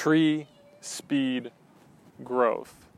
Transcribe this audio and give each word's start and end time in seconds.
tree 0.00 0.46
speed 0.80 1.50
growth. 2.24 2.88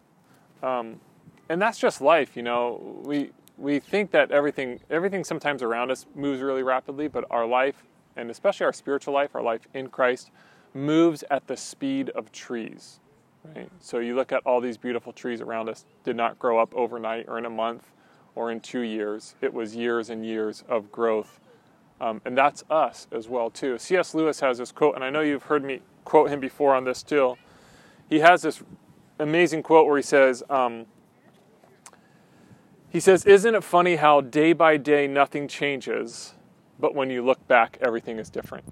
Um, 0.62 1.00
and 1.48 1.60
that's 1.60 1.78
just 1.78 2.00
life, 2.00 2.36
you 2.36 2.44
know. 2.44 3.02
We 3.04 3.32
we 3.58 3.80
think 3.80 4.12
that 4.12 4.30
everything 4.30 4.78
everything 4.88 5.24
sometimes 5.24 5.64
around 5.64 5.90
us 5.90 6.06
moves 6.14 6.40
really 6.40 6.62
rapidly, 6.62 7.08
but 7.08 7.24
our 7.28 7.44
life 7.44 7.82
and 8.14 8.30
especially 8.30 8.66
our 8.66 8.72
spiritual 8.72 9.12
life, 9.12 9.34
our 9.34 9.42
life 9.42 9.66
in 9.74 9.88
Christ, 9.88 10.30
moves 10.74 11.24
at 11.28 11.48
the 11.48 11.56
speed 11.56 12.10
of 12.10 12.30
trees. 12.30 13.00
Right? 13.44 13.68
So 13.80 13.98
you 13.98 14.14
look 14.14 14.30
at 14.30 14.42
all 14.46 14.60
these 14.60 14.76
beautiful 14.76 15.12
trees 15.12 15.40
around 15.40 15.68
us 15.68 15.84
did 16.04 16.14
not 16.14 16.38
grow 16.38 16.60
up 16.60 16.72
overnight 16.72 17.24
or 17.26 17.36
in 17.36 17.46
a 17.46 17.50
month 17.50 17.90
or 18.36 18.52
in 18.52 18.60
two 18.60 18.82
years. 18.82 19.34
It 19.40 19.52
was 19.52 19.74
years 19.74 20.08
and 20.08 20.24
years 20.24 20.62
of 20.68 20.92
growth. 20.92 21.40
Um, 22.02 22.20
and 22.24 22.36
that's 22.36 22.64
us 22.68 23.06
as 23.12 23.28
well 23.28 23.48
too. 23.48 23.78
C.S. 23.78 24.12
Lewis 24.12 24.40
has 24.40 24.58
this 24.58 24.72
quote, 24.72 24.96
and 24.96 25.04
I 25.04 25.10
know 25.10 25.20
you've 25.20 25.44
heard 25.44 25.62
me 25.62 25.82
quote 26.04 26.30
him 26.30 26.40
before 26.40 26.74
on 26.74 26.82
this 26.82 27.00
too. 27.04 27.36
He 28.10 28.18
has 28.18 28.42
this 28.42 28.60
amazing 29.20 29.62
quote 29.62 29.86
where 29.86 29.96
he 29.96 30.02
says, 30.02 30.42
um, 30.50 30.86
he 32.90 32.98
says, 32.98 33.24
Isn't 33.24 33.54
it 33.54 33.62
funny 33.62 33.96
how 33.96 34.20
day 34.20 34.52
by 34.52 34.78
day 34.78 35.06
nothing 35.06 35.46
changes, 35.46 36.34
but 36.80 36.92
when 36.92 37.08
you 37.08 37.24
look 37.24 37.46
back, 37.46 37.78
everything 37.80 38.18
is 38.18 38.28
different? 38.28 38.64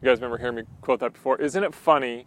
You 0.00 0.06
guys 0.08 0.18
remember 0.18 0.38
hearing 0.38 0.54
me 0.54 0.62
quote 0.80 1.00
that 1.00 1.14
before? 1.14 1.40
Isn't 1.40 1.64
it 1.64 1.74
funny 1.74 2.26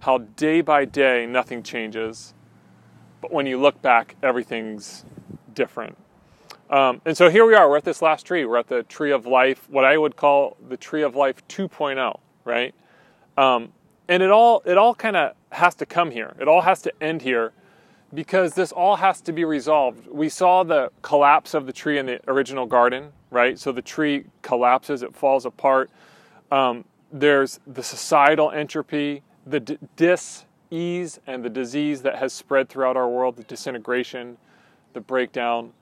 how 0.00 0.18
day 0.18 0.60
by 0.60 0.84
day 0.84 1.24
nothing 1.24 1.62
changes, 1.62 2.34
but 3.20 3.32
when 3.32 3.46
you 3.46 3.60
look 3.60 3.80
back, 3.80 4.16
everything's 4.24 5.04
different? 5.54 5.96
Um, 6.72 7.02
and 7.04 7.14
so 7.14 7.28
here 7.28 7.44
we 7.44 7.54
are, 7.54 7.68
we're 7.68 7.76
at 7.76 7.84
this 7.84 8.00
last 8.00 8.26
tree. 8.26 8.46
We're 8.46 8.56
at 8.56 8.68
the 8.68 8.82
tree 8.84 9.12
of 9.12 9.26
life, 9.26 9.68
what 9.68 9.84
I 9.84 9.98
would 9.98 10.16
call 10.16 10.56
the 10.70 10.78
tree 10.78 11.02
of 11.02 11.14
life 11.14 11.46
2.0, 11.46 12.18
right? 12.46 12.74
Um, 13.36 13.72
and 14.08 14.22
it 14.22 14.30
all 14.30 14.62
it 14.64 14.78
all 14.78 14.94
kind 14.94 15.16
of 15.16 15.34
has 15.50 15.74
to 15.76 15.86
come 15.86 16.10
here. 16.10 16.34
It 16.40 16.48
all 16.48 16.62
has 16.62 16.80
to 16.82 16.92
end 17.02 17.20
here 17.20 17.52
because 18.14 18.54
this 18.54 18.72
all 18.72 18.96
has 18.96 19.20
to 19.22 19.32
be 19.32 19.44
resolved. 19.44 20.06
We 20.06 20.30
saw 20.30 20.64
the 20.64 20.90
collapse 21.02 21.52
of 21.52 21.66
the 21.66 21.72
tree 21.74 21.98
in 21.98 22.06
the 22.06 22.20
original 22.26 22.64
garden, 22.64 23.12
right? 23.30 23.58
So 23.58 23.70
the 23.70 23.82
tree 23.82 24.24
collapses, 24.40 25.02
it 25.02 25.14
falls 25.14 25.44
apart. 25.44 25.90
Um, 26.50 26.84
there's 27.12 27.60
the 27.66 27.82
societal 27.82 28.50
entropy, 28.50 29.22
the 29.46 29.60
d- 29.60 29.78
dis-ease 29.96 31.20
and 31.26 31.44
the 31.44 31.50
disease 31.50 32.00
that 32.02 32.16
has 32.16 32.32
spread 32.32 32.70
throughout 32.70 32.96
our 32.96 33.08
world, 33.08 33.36
the 33.36 33.44
disintegration, 33.44 34.38
the 34.94 35.00
breakdown. 35.00 35.72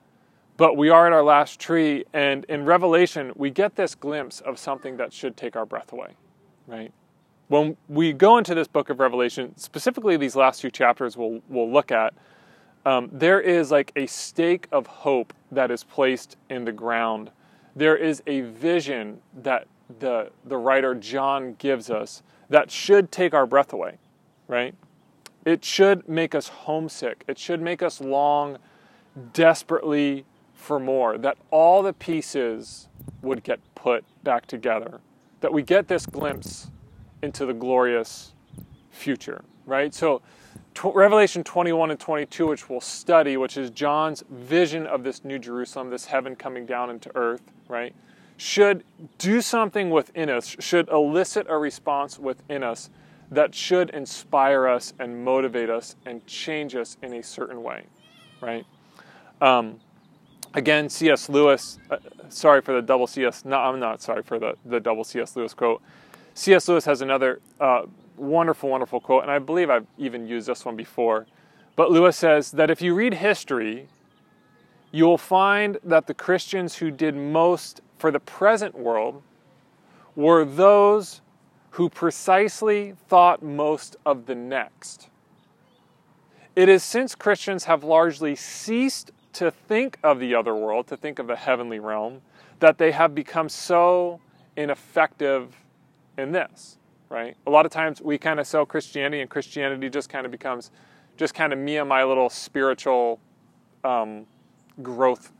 But 0.57 0.77
we 0.77 0.89
are 0.89 1.07
at 1.07 1.13
our 1.13 1.23
last 1.23 1.59
tree, 1.59 2.05
and 2.13 2.45
in 2.45 2.65
Revelation, 2.65 3.31
we 3.35 3.49
get 3.49 3.75
this 3.75 3.95
glimpse 3.95 4.41
of 4.41 4.59
something 4.59 4.97
that 4.97 5.11
should 5.11 5.35
take 5.35 5.55
our 5.55 5.65
breath 5.65 5.91
away, 5.91 6.15
right? 6.67 6.91
when 7.51 7.75
we 7.89 8.13
go 8.13 8.37
into 8.37 8.55
this 8.55 8.69
book 8.69 8.89
of 8.89 9.01
Revelation, 9.01 9.53
specifically 9.57 10.15
these 10.15 10.37
last 10.37 10.61
few 10.61 10.71
chapters 10.71 11.17
we'll, 11.17 11.41
we'll 11.49 11.69
look 11.69 11.91
at, 11.91 12.13
um, 12.85 13.09
there 13.11 13.41
is 13.41 13.71
like 13.71 13.91
a 13.97 14.05
stake 14.05 14.69
of 14.71 14.87
hope 14.87 15.33
that 15.51 15.69
is 15.69 15.83
placed 15.83 16.37
in 16.49 16.63
the 16.63 16.71
ground. 16.71 17.29
There 17.75 17.97
is 17.97 18.23
a 18.25 18.39
vision 18.39 19.19
that 19.43 19.67
the, 19.99 20.31
the 20.45 20.55
writer 20.55 20.95
John 20.95 21.55
gives 21.55 21.89
us 21.89 22.23
that 22.49 22.71
should 22.71 23.11
take 23.11 23.33
our 23.33 23.45
breath 23.45 23.73
away, 23.73 23.97
right? 24.47 24.73
It 25.43 25.65
should 25.65 26.07
make 26.07 26.33
us 26.33 26.47
homesick. 26.47 27.25
It 27.27 27.37
should 27.37 27.61
make 27.61 27.83
us 27.83 27.99
long 27.99 28.59
desperately 29.33 30.23
for 30.61 30.79
more, 30.79 31.17
that 31.17 31.37
all 31.49 31.81
the 31.81 31.93
pieces 31.93 32.87
would 33.21 33.43
get 33.43 33.59
put 33.75 34.05
back 34.23 34.45
together, 34.45 35.01
that 35.41 35.51
we 35.51 35.63
get 35.63 35.87
this 35.87 36.05
glimpse 36.05 36.69
into 37.21 37.45
the 37.45 37.53
glorious 37.53 38.33
future, 38.91 39.43
right? 39.65 39.93
So, 39.93 40.21
Revelation 40.83 41.43
21 41.43 41.91
and 41.91 41.99
22, 41.99 42.47
which 42.47 42.69
we'll 42.69 42.79
study, 42.79 43.37
which 43.37 43.57
is 43.57 43.71
John's 43.71 44.23
vision 44.29 44.87
of 44.87 45.03
this 45.03 45.25
new 45.25 45.37
Jerusalem, 45.37 45.89
this 45.89 46.05
heaven 46.05 46.35
coming 46.35 46.65
down 46.65 46.89
into 46.89 47.11
earth, 47.15 47.41
right? 47.67 47.93
Should 48.37 48.83
do 49.17 49.41
something 49.41 49.89
within 49.89 50.29
us, 50.29 50.55
should 50.59 50.89
elicit 50.89 51.47
a 51.49 51.57
response 51.57 52.17
within 52.17 52.63
us 52.63 52.89
that 53.31 53.55
should 53.55 53.89
inspire 53.91 54.67
us 54.67 54.93
and 54.99 55.23
motivate 55.23 55.69
us 55.69 55.95
and 56.05 56.25
change 56.27 56.75
us 56.75 56.97
in 57.01 57.13
a 57.13 57.23
certain 57.23 57.63
way, 57.63 57.85
right? 58.41 58.65
Um, 59.41 59.79
again, 60.53 60.89
C.S. 60.89 61.29
Lewis, 61.29 61.79
uh, 61.89 61.97
sorry 62.29 62.61
for 62.61 62.73
the 62.73 62.81
double 62.81 63.07
C.S., 63.07 63.45
no, 63.45 63.57
I'm 63.57 63.79
not 63.79 64.01
sorry 64.01 64.23
for 64.23 64.39
the, 64.39 64.55
the 64.65 64.79
double 64.79 65.03
C.S. 65.03 65.35
Lewis 65.35 65.53
quote. 65.53 65.81
C.S. 66.33 66.67
Lewis 66.67 66.85
has 66.85 67.01
another 67.01 67.41
uh, 67.59 67.83
wonderful, 68.17 68.69
wonderful 68.69 68.99
quote, 68.99 69.23
and 69.23 69.31
I 69.31 69.39
believe 69.39 69.69
I've 69.69 69.87
even 69.97 70.27
used 70.27 70.47
this 70.47 70.65
one 70.65 70.75
before. 70.75 71.25
But 71.75 71.91
Lewis 71.91 72.17
says 72.17 72.51
that 72.51 72.69
if 72.69 72.81
you 72.81 72.93
read 72.93 73.15
history, 73.15 73.87
you 74.91 75.05
will 75.05 75.17
find 75.17 75.77
that 75.83 76.07
the 76.07 76.13
Christians 76.13 76.75
who 76.75 76.91
did 76.91 77.15
most 77.15 77.81
for 77.97 78.11
the 78.11 78.19
present 78.19 78.77
world 78.77 79.21
were 80.15 80.43
those 80.43 81.21
who 81.71 81.89
precisely 81.89 82.93
thought 83.07 83.41
most 83.41 83.95
of 84.05 84.25
the 84.25 84.35
next. 84.35 85.07
It 86.55 86.67
is 86.67 86.83
since 86.83 87.15
Christians 87.15 87.63
have 87.63 87.83
largely 87.83 88.35
ceased 88.35 89.11
to 89.33 89.51
think 89.51 89.97
of 90.03 90.19
the 90.19 90.35
other 90.35 90.55
world, 90.55 90.87
to 90.87 90.97
think 90.97 91.19
of 91.19 91.27
the 91.27 91.35
heavenly 91.35 91.79
realm, 91.79 92.21
that 92.59 92.77
they 92.77 92.91
have 92.91 93.15
become 93.15 93.49
so 93.49 94.19
ineffective 94.55 95.55
in 96.17 96.31
this, 96.31 96.77
right? 97.09 97.35
A 97.47 97.49
lot 97.49 97.65
of 97.65 97.71
times 97.71 98.01
we 98.01 98.17
kind 98.17 98.39
of 98.39 98.47
sell 98.47 98.65
Christianity, 98.65 99.21
and 99.21 99.29
Christianity 99.29 99.89
just 99.89 100.09
kind 100.09 100.25
of 100.25 100.31
becomes 100.31 100.71
just 101.17 101.33
kind 101.33 101.53
of 101.53 101.59
me 101.59 101.77
and 101.77 101.87
my 101.87 102.03
little 102.03 102.29
spiritual 102.29 103.19
um, 103.83 104.25
growth. 104.81 105.31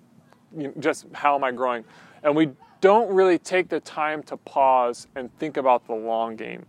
You 0.55 0.67
know, 0.67 0.73
just 0.79 1.05
how 1.13 1.35
am 1.35 1.43
I 1.43 1.51
growing? 1.51 1.85
And 2.23 2.35
we 2.35 2.51
don't 2.81 3.13
really 3.13 3.37
take 3.37 3.69
the 3.69 3.79
time 3.79 4.23
to 4.23 4.37
pause 4.37 5.07
and 5.15 5.35
think 5.37 5.57
about 5.57 5.85
the 5.87 5.93
long 5.93 6.35
game, 6.35 6.65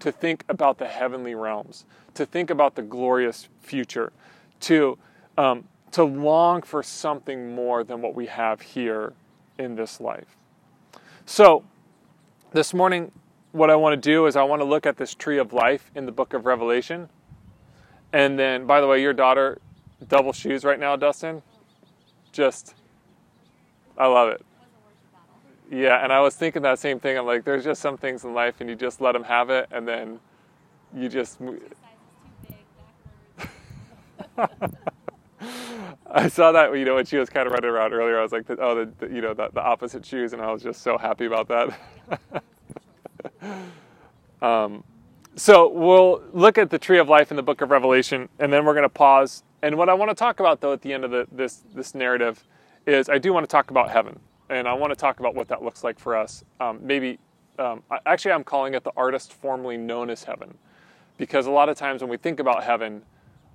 to 0.00 0.12
think 0.12 0.44
about 0.48 0.78
the 0.78 0.86
heavenly 0.86 1.34
realms, 1.34 1.86
to 2.14 2.26
think 2.26 2.50
about 2.50 2.74
the 2.74 2.82
glorious 2.82 3.48
future, 3.60 4.12
to 4.60 4.98
um, 5.36 5.64
to 5.94 6.02
long 6.02 6.60
for 6.60 6.82
something 6.82 7.54
more 7.54 7.84
than 7.84 8.02
what 8.02 8.16
we 8.16 8.26
have 8.26 8.60
here 8.60 9.12
in 9.60 9.76
this 9.76 10.00
life. 10.00 10.36
So, 11.24 11.62
this 12.50 12.74
morning, 12.74 13.12
what 13.52 13.70
I 13.70 13.76
want 13.76 13.92
to 14.02 14.10
do 14.10 14.26
is 14.26 14.34
I 14.34 14.42
want 14.42 14.60
to 14.60 14.64
look 14.64 14.86
at 14.86 14.96
this 14.96 15.14
tree 15.14 15.38
of 15.38 15.52
life 15.52 15.92
in 15.94 16.04
the 16.04 16.10
book 16.10 16.34
of 16.34 16.46
Revelation. 16.46 17.08
And 18.12 18.36
then, 18.36 18.66
by 18.66 18.80
the 18.80 18.88
way, 18.88 19.00
your 19.00 19.12
daughter, 19.12 19.60
double 20.08 20.32
shoes 20.32 20.64
right 20.64 20.80
now, 20.80 20.96
Dustin. 20.96 21.42
Just, 22.32 22.74
I 23.96 24.08
love 24.08 24.30
it. 24.30 24.44
Yeah, 25.70 26.02
and 26.02 26.12
I 26.12 26.18
was 26.18 26.34
thinking 26.34 26.62
that 26.62 26.80
same 26.80 26.98
thing. 26.98 27.16
I'm 27.16 27.24
like, 27.24 27.44
there's 27.44 27.62
just 27.62 27.80
some 27.80 27.96
things 27.98 28.24
in 28.24 28.34
life, 28.34 28.56
and 28.60 28.68
you 28.68 28.74
just 28.74 29.00
let 29.00 29.12
them 29.12 29.22
have 29.22 29.48
it, 29.48 29.68
and 29.70 29.86
then 29.86 30.18
you 30.92 31.08
just. 31.08 31.38
I 36.10 36.28
saw 36.28 36.52
that 36.52 36.76
you 36.76 36.84
know 36.84 36.96
when 36.96 37.06
she 37.06 37.16
was 37.16 37.28
kind 37.30 37.46
of 37.46 37.52
running 37.52 37.70
around 37.70 37.92
earlier. 37.92 38.18
I 38.18 38.22
was 38.22 38.32
like, 38.32 38.44
oh, 38.48 38.74
the, 38.74 39.06
the 39.06 39.14
you 39.14 39.20
know 39.20 39.34
the, 39.34 39.48
the, 39.52 39.62
opposite 39.62 40.04
shoes, 40.04 40.32
and 40.32 40.42
I 40.42 40.52
was 40.52 40.62
just 40.62 40.82
so 40.82 40.98
happy 40.98 41.24
about 41.26 41.48
that. 41.48 42.42
um, 44.42 44.84
so 45.36 45.68
we'll 45.70 46.22
look 46.32 46.58
at 46.58 46.70
the 46.70 46.78
tree 46.78 46.98
of 46.98 47.08
life 47.08 47.30
in 47.30 47.36
the 47.36 47.42
book 47.42 47.60
of 47.60 47.70
Revelation, 47.70 48.28
and 48.38 48.52
then 48.52 48.64
we're 48.64 48.74
going 48.74 48.84
to 48.84 48.88
pause. 48.88 49.42
And 49.62 49.76
what 49.76 49.88
I 49.88 49.94
want 49.94 50.10
to 50.10 50.14
talk 50.14 50.40
about, 50.40 50.60
though, 50.60 50.72
at 50.72 50.82
the 50.82 50.92
end 50.92 51.04
of 51.04 51.10
the, 51.10 51.26
this 51.32 51.62
this 51.74 51.94
narrative, 51.94 52.44
is 52.86 53.08
I 53.08 53.18
do 53.18 53.32
want 53.32 53.44
to 53.44 53.50
talk 53.50 53.70
about 53.70 53.90
heaven, 53.90 54.18
and 54.50 54.68
I 54.68 54.74
want 54.74 54.90
to 54.90 54.96
talk 54.96 55.20
about 55.20 55.34
what 55.34 55.48
that 55.48 55.62
looks 55.62 55.82
like 55.82 55.98
for 55.98 56.16
us. 56.16 56.44
Um, 56.60 56.80
maybe, 56.82 57.18
um, 57.58 57.82
actually, 58.04 58.32
I'm 58.32 58.44
calling 58.44 58.74
it 58.74 58.84
the 58.84 58.92
artist 58.96 59.32
formerly 59.32 59.78
known 59.78 60.10
as 60.10 60.22
heaven, 60.22 60.56
because 61.16 61.46
a 61.46 61.50
lot 61.50 61.70
of 61.70 61.78
times 61.78 62.02
when 62.02 62.10
we 62.10 62.18
think 62.18 62.40
about 62.40 62.62
heaven 62.62 63.02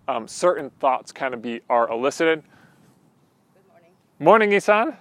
um, 0.09 0.27
certain 0.27 0.71
thoughts 0.79 1.11
kind 1.11 1.33
of 1.33 1.41
be 1.41 1.61
are 1.69 1.89
elicited. 1.89 2.41
Good 3.53 3.67
morning. 3.69 3.91
Morning, 4.17 4.53
Isan. 4.53 4.97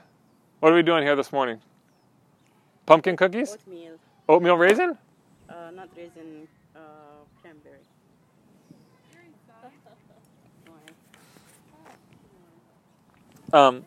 What 0.60 0.72
are 0.72 0.75
we 0.75 0.82
doing 0.82 1.02
here 1.02 1.16
this 1.16 1.32
morning? 1.32 1.60
Pumpkin 2.84 3.16
cookies? 3.16 3.55
Oatmeal. 3.55 3.93
Oatmeal 4.28 4.56
raisin? 4.58 4.99
Uh, 5.49 5.70
not 5.75 5.88
raisin, 5.96 6.46
uh, 6.76 6.81
cranberry. 7.40 7.78
Um, 13.50 13.84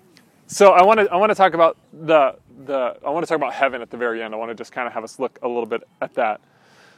so 0.47 0.71
I 0.71 0.81
want 0.81 1.01
to 1.01 1.11
I 1.11 1.17
want 1.17 1.29
to 1.29 1.35
talk 1.35 1.53
about 1.53 1.77
the 1.93 2.35
the 2.65 2.97
I 3.05 3.11
want 3.11 3.23
to 3.23 3.29
talk 3.29 3.35
about 3.37 3.53
heaven 3.53 3.83
at 3.83 3.91
the 3.91 3.97
very 3.97 4.23
end. 4.23 4.33
I 4.33 4.37
want 4.37 4.49
to 4.49 4.55
just 4.55 4.71
kind 4.71 4.87
of 4.87 4.93
have 4.93 5.03
us 5.03 5.19
look 5.19 5.37
a 5.43 5.47
little 5.47 5.67
bit 5.67 5.83
at 6.01 6.15
that. 6.15 6.41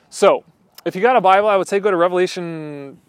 So 0.09 0.45
if 0.85 0.95
you 0.95 1.01
got 1.01 1.17
a 1.17 1.21
Bible, 1.21 1.49
I 1.49 1.57
would 1.57 1.67
say 1.67 1.81
go 1.81 1.91
to 1.91 1.97
Revelation 1.97 2.99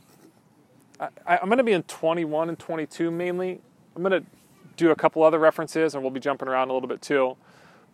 I, 1.01 1.39
am 1.39 1.47
going 1.47 1.59
to 1.59 1.65
be 1.65 1.73
in 1.73 1.83
21 1.85 2.49
and 2.49 2.59
22 2.59 3.11
mainly. 3.11 3.61
I'm 3.97 4.03
going 4.03 4.23
to 4.23 4.29
do 4.77 4.91
a 4.91 4.97
couple 4.97 5.23
other 5.23 5.39
references 5.39 5.95
and 5.95 6.03
we'll 6.03 6.11
be 6.11 6.21
jumping 6.21 6.49
around 6.49 6.71
a 6.71 6.73
little 6.73 6.89
bit 6.89 7.03
too. 7.03 7.37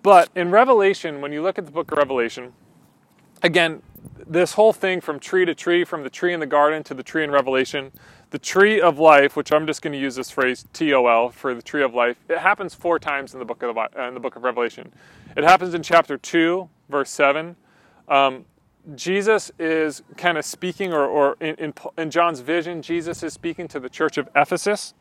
But 0.02 0.31
in 0.35 0.50
Revelation, 0.50 1.20
when 1.20 1.32
you 1.32 1.43
look 1.43 1.58
at 1.58 1.67
the 1.67 1.73
book 1.73 1.93
of 1.93 1.99
Revelation, 1.99 2.52
again, 3.43 3.82
this 4.26 4.55
whole 4.55 4.73
thing 4.73 5.00
from 5.00 5.19
tree 5.19 5.44
to 5.44 5.55
tree, 5.55 5.85
from 5.85 6.05
the 6.05 6.11
tree 6.11 6.32
in 6.32 6.41
the 6.41 6.47
garden 6.47 6.82
to 6.85 6.94
the 6.94 7.02
tree 7.02 7.25
in 7.25 7.31
Revelation, 7.31 7.93
the 8.31 8.38
tree 8.38 8.81
of 8.81 8.99
life, 8.99 9.37
which 9.37 9.52
I'm 9.52 9.67
just 9.67 9.82
going 9.82 9.93
to 9.93 9.99
use 9.99 10.14
this 10.14 10.31
phrase 10.31 10.64
TOL 10.73 11.31
for 11.31 11.55
the 11.55 11.62
tree 11.62 11.82
of 11.82 11.94
life, 11.94 12.17
it 12.29 12.38
happens 12.38 12.75
four 12.75 12.99
times 12.99 13.35
in 13.35 13.41
the 13.41 13.44
book 13.44 13.62
of 13.62 13.75
the, 13.75 14.06
in 14.06 14.14
the 14.14 14.20
book 14.20 14.37
of 14.37 14.44
Revelation. 14.44 14.93
It 15.37 15.44
happens 15.44 15.75
in 15.75 15.82
chapter 15.82 16.17
two, 16.17 16.69
verse 16.88 17.11
seven. 17.11 17.56
Um, 18.08 18.44
Jesus 18.94 19.53
is 19.59 20.03
kind 20.17 20.38
of 20.38 20.44
speaking, 20.44 20.93
or, 20.93 21.05
or 21.05 21.37
in, 21.41 21.55
in, 21.56 21.75
in, 21.99 22.11
John's 22.11 22.41
vision, 22.41 22.81
Jesus 22.81 23.23
is 23.23 23.32
speaking 23.32 23.69
to 23.69 23.79
the 23.79 23.91
church 23.91 24.17
of 24.17 24.29
Ephesus. 24.35 24.94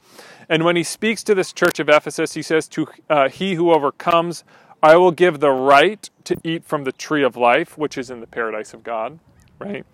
And 0.49 0.65
when 0.65 0.75
he 0.75 0.83
speaks 0.83 1.23
to 1.23 1.33
this 1.33 1.53
church 1.53 1.79
of 1.79 1.87
Ephesus, 1.87 2.33
he 2.33 2.41
says, 2.41 2.67
To 2.69 2.87
uh, 3.09 3.29
he 3.29 3.55
who 3.55 3.71
overcomes, 3.71 4.43
I 4.83 4.97
will 4.97 5.11
give 5.11 5.39
the 5.39 5.51
right 5.51 6.09
to 6.25 6.37
eat 6.43 6.65
from 6.65 6.83
the 6.83 6.91
tree 6.91 7.23
of 7.23 7.37
life, 7.37 7.77
which 7.77 7.97
is 7.97 8.09
in 8.09 8.19
the 8.19 8.27
paradise 8.27 8.73
of 8.73 8.83
God, 8.83 9.19
right? 9.59 9.85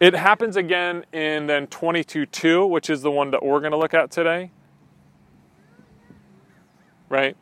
It 0.00 0.14
happens 0.14 0.56
again 0.56 1.04
in 1.12 1.46
then 1.46 1.66
22.2, 1.66 2.68
which 2.68 2.90
is 2.90 3.02
the 3.02 3.10
one 3.10 3.30
that 3.30 3.44
we're 3.44 3.60
going 3.60 3.72
to 3.72 3.78
look 3.78 3.94
at 3.94 4.10
today, 4.10 4.50
right? 7.08 7.36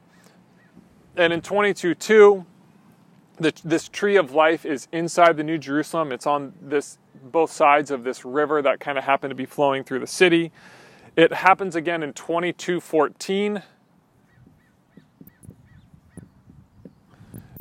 And 1.16 1.32
in 1.32 1.40
22.2, 1.40 2.44
the, 3.40 3.52
this 3.64 3.88
tree 3.88 4.16
of 4.16 4.32
life 4.32 4.64
is 4.66 4.88
inside 4.92 5.36
the 5.36 5.44
New 5.44 5.58
Jerusalem. 5.58 6.12
It's 6.12 6.26
on 6.26 6.52
this 6.60 6.98
both 7.22 7.50
sides 7.50 7.90
of 7.90 8.04
this 8.04 8.24
river 8.24 8.62
that 8.62 8.80
kind 8.80 8.98
of 8.98 9.04
happened 9.04 9.30
to 9.30 9.34
be 9.34 9.46
flowing 9.46 9.84
through 9.84 10.00
the 10.00 10.06
city. 10.06 10.52
It 11.16 11.32
happens 11.32 11.74
again 11.74 12.02
in 12.02 12.12
22:14. 12.12 13.62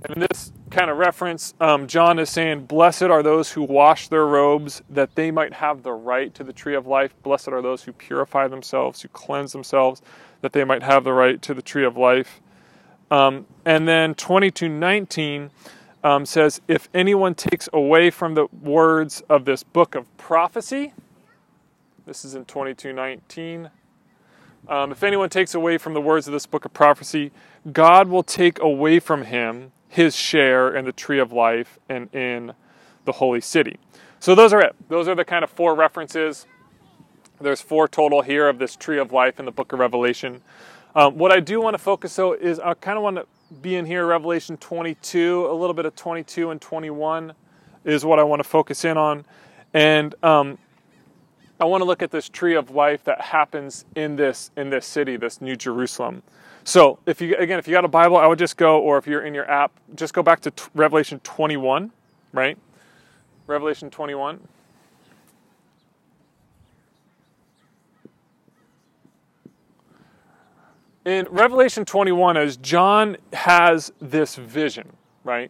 And 0.04 0.16
in 0.16 0.28
this 0.30 0.54
kind 0.70 0.92
of 0.92 0.98
reference, 0.98 1.54
um, 1.60 1.88
John 1.88 2.20
is 2.20 2.30
saying, 2.30 2.66
Blessed 2.66 3.04
are 3.04 3.24
those 3.24 3.52
who 3.52 3.64
wash 3.64 4.10
their 4.10 4.26
robes, 4.26 4.82
that 4.90 5.16
they 5.16 5.32
might 5.32 5.54
have 5.54 5.82
the 5.82 5.92
right 5.92 6.34
to 6.36 6.44
the 6.44 6.54
tree 6.54 6.76
of 6.76 6.86
life. 6.86 7.16
Blessed 7.24 7.50
are 7.50 7.62
those 7.62 7.84
who 7.84 7.92
purify 7.94 8.48
themselves, 8.48 9.02
who 9.02 9.08
cleanse 9.10 9.54
themselves, 9.54 10.02
that 10.42 10.54
they 10.54 10.64
might 10.64 10.84
have 10.84 11.04
the 11.04 11.14
right 11.14 11.42
to 11.42 11.54
the 11.54 11.62
tree 11.64 11.84
of 11.84 11.98
life. 11.98 12.42
Um, 13.10 13.46
and 13.66 13.88
then 13.88 14.16
2219 14.16 15.50
um, 16.04 16.26
says, 16.26 16.62
If 16.68 16.90
anyone 16.94 17.36
takes 17.36 17.70
away 17.74 18.10
from 18.10 18.34
the 18.34 18.48
words 18.62 19.22
of 19.30 19.46
this 19.46 19.64
book 19.64 19.96
of 19.96 20.06
prophecy, 20.18 20.94
this 22.06 22.24
is 22.24 22.36
in 22.36 22.46
2219. 22.46 23.70
Um, 24.68 24.92
if 24.92 25.04
anyone 25.04 25.30
takes 25.30 25.56
away 25.56 25.78
from 25.78 25.94
the 25.94 26.02
words 26.02 26.28
of 26.28 26.34
this 26.34 26.46
book 26.46 26.66
of 26.66 26.74
prophecy, 26.74 27.32
God 27.72 28.10
will 28.10 28.24
take 28.24 28.60
away 28.60 29.00
from 29.00 29.24
him 29.24 29.72
his 29.88 30.16
share 30.16 30.76
in 30.76 30.86
the 30.86 30.92
tree 30.92 31.20
of 31.20 31.32
life 31.32 31.80
and 31.88 32.14
in 32.14 32.54
the 33.06 33.14
holy 33.14 33.42
city. 33.42 33.78
So 34.20 34.36
those 34.36 34.52
are 34.54 34.62
it. 34.62 34.76
Those 34.90 35.08
are 35.08 35.16
the 35.16 35.26
kind 35.26 35.44
of 35.44 35.50
four 35.50 35.76
references. 35.76 36.46
There's 37.40 37.62
four 37.62 37.88
total 37.88 38.22
here 38.22 38.50
of 38.50 38.60
this 38.60 38.76
tree 38.76 39.00
of 39.00 39.12
life 39.12 39.40
in 39.40 39.46
the 39.46 39.52
book 39.52 39.72
of 39.72 39.80
Revelation. 39.80 40.42
Um, 40.96 41.18
what 41.18 41.32
I 41.32 41.40
do 41.40 41.62
want 41.62 41.76
to 41.76 41.78
focus 41.78 42.16
though 42.16 42.34
is 42.34 42.60
I 42.60 42.74
kind 42.74 42.98
of 42.98 43.04
want 43.04 43.18
to 43.18 43.26
be 43.62 43.76
in 43.76 43.86
here 43.86 44.06
Revelation 44.06 44.58
22, 44.58 45.48
a 45.50 45.54
little 45.54 45.74
bit 45.74 45.86
of 45.86 45.96
22 45.96 46.52
and 46.52 46.62
21 46.62 47.34
is 47.86 48.04
what 48.04 48.20
I 48.20 48.24
want 48.24 48.42
to 48.42 48.48
focus 48.48 48.84
in 48.84 48.98
on, 48.98 49.24
and 49.74 50.14
um, 50.24 50.58
I 51.60 51.66
want 51.66 51.82
to 51.82 51.86
look 51.86 52.02
at 52.02 52.12
this 52.12 52.28
tree 52.30 52.56
of 52.56 52.72
life 52.72 53.04
that 53.06 53.22
happens 53.22 53.86
in 53.96 54.16
this 54.16 54.52
in 54.58 54.70
this 54.70 54.86
city, 54.86 55.18
this 55.18 55.42
New 55.42 55.56
Jerusalem. 55.56 56.22
So, 56.66 57.00
if 57.06 57.22
you 57.22 57.36
again, 57.38 57.60
if 57.60 57.68
you 57.68 57.74
got 57.74 57.86
a 57.86 57.88
Bible, 57.88 58.18
I 58.18 58.28
would 58.28 58.40
just 58.40 58.58
go, 58.58 58.80
or 58.80 58.98
if 58.98 59.08
you're 59.08 59.26
in 59.26 59.34
your 59.34 59.50
app, 59.50 59.72
just 59.96 60.14
go 60.14 60.22
back 60.22 60.42
to 60.42 60.52
t- 60.52 60.66
Revelation 60.76 61.22
21, 61.24 61.92
right? 62.34 62.58
Revelation 63.48 63.90
21. 63.90 64.46
In 71.08 71.26
Revelation 71.30 71.86
21, 71.86 72.36
as 72.36 72.58
John 72.58 73.16
has 73.32 73.94
this 74.02 74.36
vision, 74.36 74.92
right? 75.24 75.50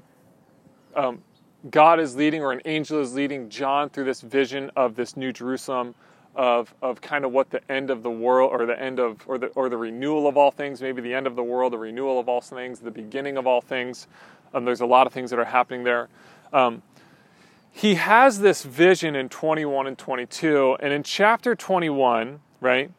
Um, 0.95 1.23
God 1.71 1.99
is 1.99 2.15
leading, 2.15 2.43
or 2.43 2.51
an 2.51 2.61
angel 2.65 3.01
is 3.01 3.15
leading 3.15 3.49
John 3.49 3.89
through 3.89 4.03
this 4.03 4.21
vision 4.21 4.69
of 4.75 4.95
this 4.95 5.17
New 5.17 5.33
Jerusalem 5.33 5.95
of, 6.35 6.75
of 6.83 7.01
kind 7.01 7.25
of 7.25 7.31
what 7.31 7.49
the 7.49 7.71
end 7.71 7.89
of 7.89 8.03
the 8.03 8.11
world 8.11 8.51
or 8.53 8.67
the 8.67 8.79
end 8.79 8.99
of 8.99 9.23
or 9.25 9.39
the 9.39 9.47
or 9.47 9.67
the 9.67 9.77
renewal 9.77 10.27
of 10.27 10.37
all 10.37 10.51
things, 10.51 10.79
maybe 10.79 11.01
the 11.01 11.15
end 11.15 11.25
of 11.25 11.35
the 11.35 11.43
world, 11.43 11.73
the 11.73 11.79
renewal 11.79 12.19
of 12.19 12.29
all 12.29 12.39
things, 12.39 12.77
the 12.77 12.91
beginning 12.91 13.35
of 13.35 13.47
all 13.47 13.59
things. 13.59 14.07
Um, 14.53 14.63
there's 14.63 14.81
a 14.81 14.85
lot 14.85 15.07
of 15.07 15.13
things 15.13 15.31
that 15.31 15.39
are 15.39 15.45
happening 15.45 15.83
there. 15.83 16.07
Um, 16.53 16.83
he 17.71 17.95
has 17.95 18.41
this 18.41 18.61
vision 18.61 19.15
in 19.15 19.27
21 19.27 19.87
and 19.87 19.97
22, 19.97 20.77
and 20.79 20.93
in 20.93 21.01
chapter 21.01 21.55
21, 21.55 22.41
right, 22.61 22.91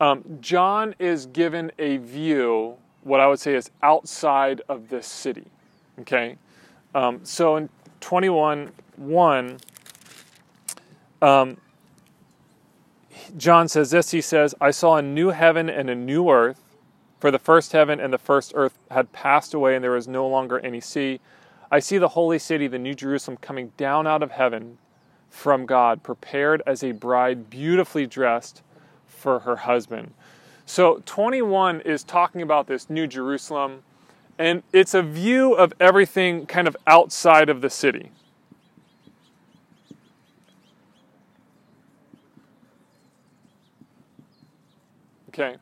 um, 0.00 0.24
John 0.40 0.94
is 0.98 1.26
given 1.26 1.70
a 1.78 1.98
view, 1.98 2.76
what 3.02 3.20
I 3.20 3.26
would 3.26 3.38
say 3.38 3.54
is 3.54 3.70
outside 3.82 4.62
of 4.68 4.88
this 4.88 5.06
city. 5.06 5.46
Okay, 6.00 6.38
um, 6.94 7.20
so 7.24 7.56
in 7.56 7.68
21 8.00 8.72
1. 8.96 9.58
Um, 11.22 11.56
John 13.36 13.68
says 13.68 13.90
this 13.90 14.10
he 14.10 14.20
says, 14.20 14.54
I 14.60 14.70
saw 14.70 14.96
a 14.96 15.02
new 15.02 15.28
heaven 15.28 15.68
and 15.68 15.88
a 15.90 15.94
new 15.94 16.30
earth, 16.30 16.60
for 17.18 17.30
the 17.30 17.38
first 17.38 17.72
heaven 17.72 18.00
and 18.00 18.12
the 18.12 18.18
first 18.18 18.52
earth 18.54 18.78
had 18.90 19.12
passed 19.12 19.54
away, 19.54 19.74
and 19.74 19.84
there 19.84 19.92
was 19.92 20.08
no 20.08 20.26
longer 20.26 20.58
any 20.60 20.80
sea. 20.80 21.20
I 21.70 21.78
see 21.78 21.98
the 21.98 22.08
holy 22.08 22.38
city, 22.38 22.66
the 22.66 22.78
New 22.78 22.94
Jerusalem, 22.94 23.36
coming 23.40 23.72
down 23.76 24.06
out 24.06 24.22
of 24.22 24.32
heaven 24.32 24.78
from 25.28 25.66
God, 25.66 26.02
prepared 26.02 26.62
as 26.66 26.82
a 26.82 26.92
bride, 26.92 27.48
beautifully 27.48 28.06
dressed 28.06 28.62
for 29.20 29.40
her 29.40 29.56
husband. 29.56 30.14
So 30.66 31.02
21 31.04 31.82
is 31.82 32.02
talking 32.02 32.42
about 32.42 32.66
this 32.66 32.88
New 32.88 33.06
Jerusalem, 33.06 33.82
and 34.38 34.62
it's 34.72 34.94
a 34.94 35.02
view 35.02 35.52
of 35.54 35.72
everything 35.78 36.46
kind 36.46 36.66
of 36.66 36.76
outside 36.86 37.48
of 37.48 37.60
the 37.60 37.70
city. 37.70 38.10
Okay. 45.28 45.56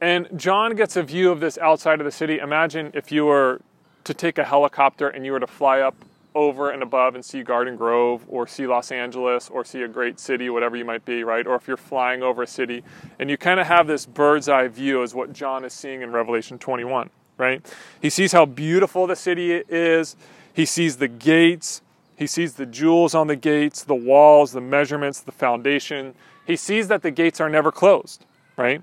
And 0.00 0.28
John 0.36 0.74
gets 0.74 0.96
a 0.96 1.02
view 1.02 1.30
of 1.30 1.40
this 1.40 1.58
outside 1.58 2.00
of 2.00 2.04
the 2.04 2.12
city. 2.12 2.38
Imagine 2.38 2.90
if 2.94 3.12
you 3.12 3.24
were 3.24 3.60
to 4.04 4.14
take 4.14 4.38
a 4.38 4.44
helicopter 4.44 5.08
and 5.08 5.24
you 5.24 5.32
were 5.32 5.40
to 5.40 5.46
fly 5.46 5.80
up 5.80 5.94
over 6.34 6.70
and 6.70 6.82
above 6.82 7.14
and 7.14 7.24
see 7.24 7.42
Garden 7.42 7.76
Grove 7.76 8.24
or 8.28 8.46
see 8.46 8.66
Los 8.66 8.90
Angeles 8.90 9.48
or 9.48 9.64
see 9.64 9.82
a 9.82 9.88
great 9.88 10.18
city, 10.18 10.50
whatever 10.50 10.76
you 10.76 10.84
might 10.84 11.04
be, 11.04 11.24
right? 11.24 11.46
Or 11.46 11.54
if 11.54 11.68
you're 11.68 11.76
flying 11.76 12.22
over 12.22 12.42
a 12.42 12.46
city 12.46 12.82
and 13.18 13.30
you 13.30 13.36
kind 13.36 13.60
of 13.60 13.66
have 13.66 13.86
this 13.86 14.06
bird's 14.06 14.48
eye 14.48 14.68
view 14.68 15.02
as 15.02 15.14
what 15.14 15.32
John 15.32 15.64
is 15.64 15.72
seeing 15.72 16.02
in 16.02 16.12
Revelation 16.12 16.58
21, 16.58 17.10
right? 17.38 17.64
He 18.00 18.10
sees 18.10 18.32
how 18.32 18.46
beautiful 18.46 19.06
the 19.06 19.16
city 19.16 19.52
is, 19.52 20.16
he 20.52 20.64
sees 20.66 20.96
the 20.96 21.08
gates, 21.08 21.82
he 22.16 22.26
sees 22.26 22.54
the 22.54 22.66
jewels 22.66 23.14
on 23.14 23.26
the 23.26 23.36
gates, 23.36 23.82
the 23.82 23.94
walls, 23.94 24.52
the 24.52 24.60
measurements, 24.60 25.20
the 25.20 25.32
foundation. 25.32 26.14
He 26.46 26.56
sees 26.56 26.88
that 26.88 27.02
the 27.02 27.10
gates 27.10 27.40
are 27.40 27.48
never 27.48 27.72
closed 27.72 28.24
right? 28.56 28.82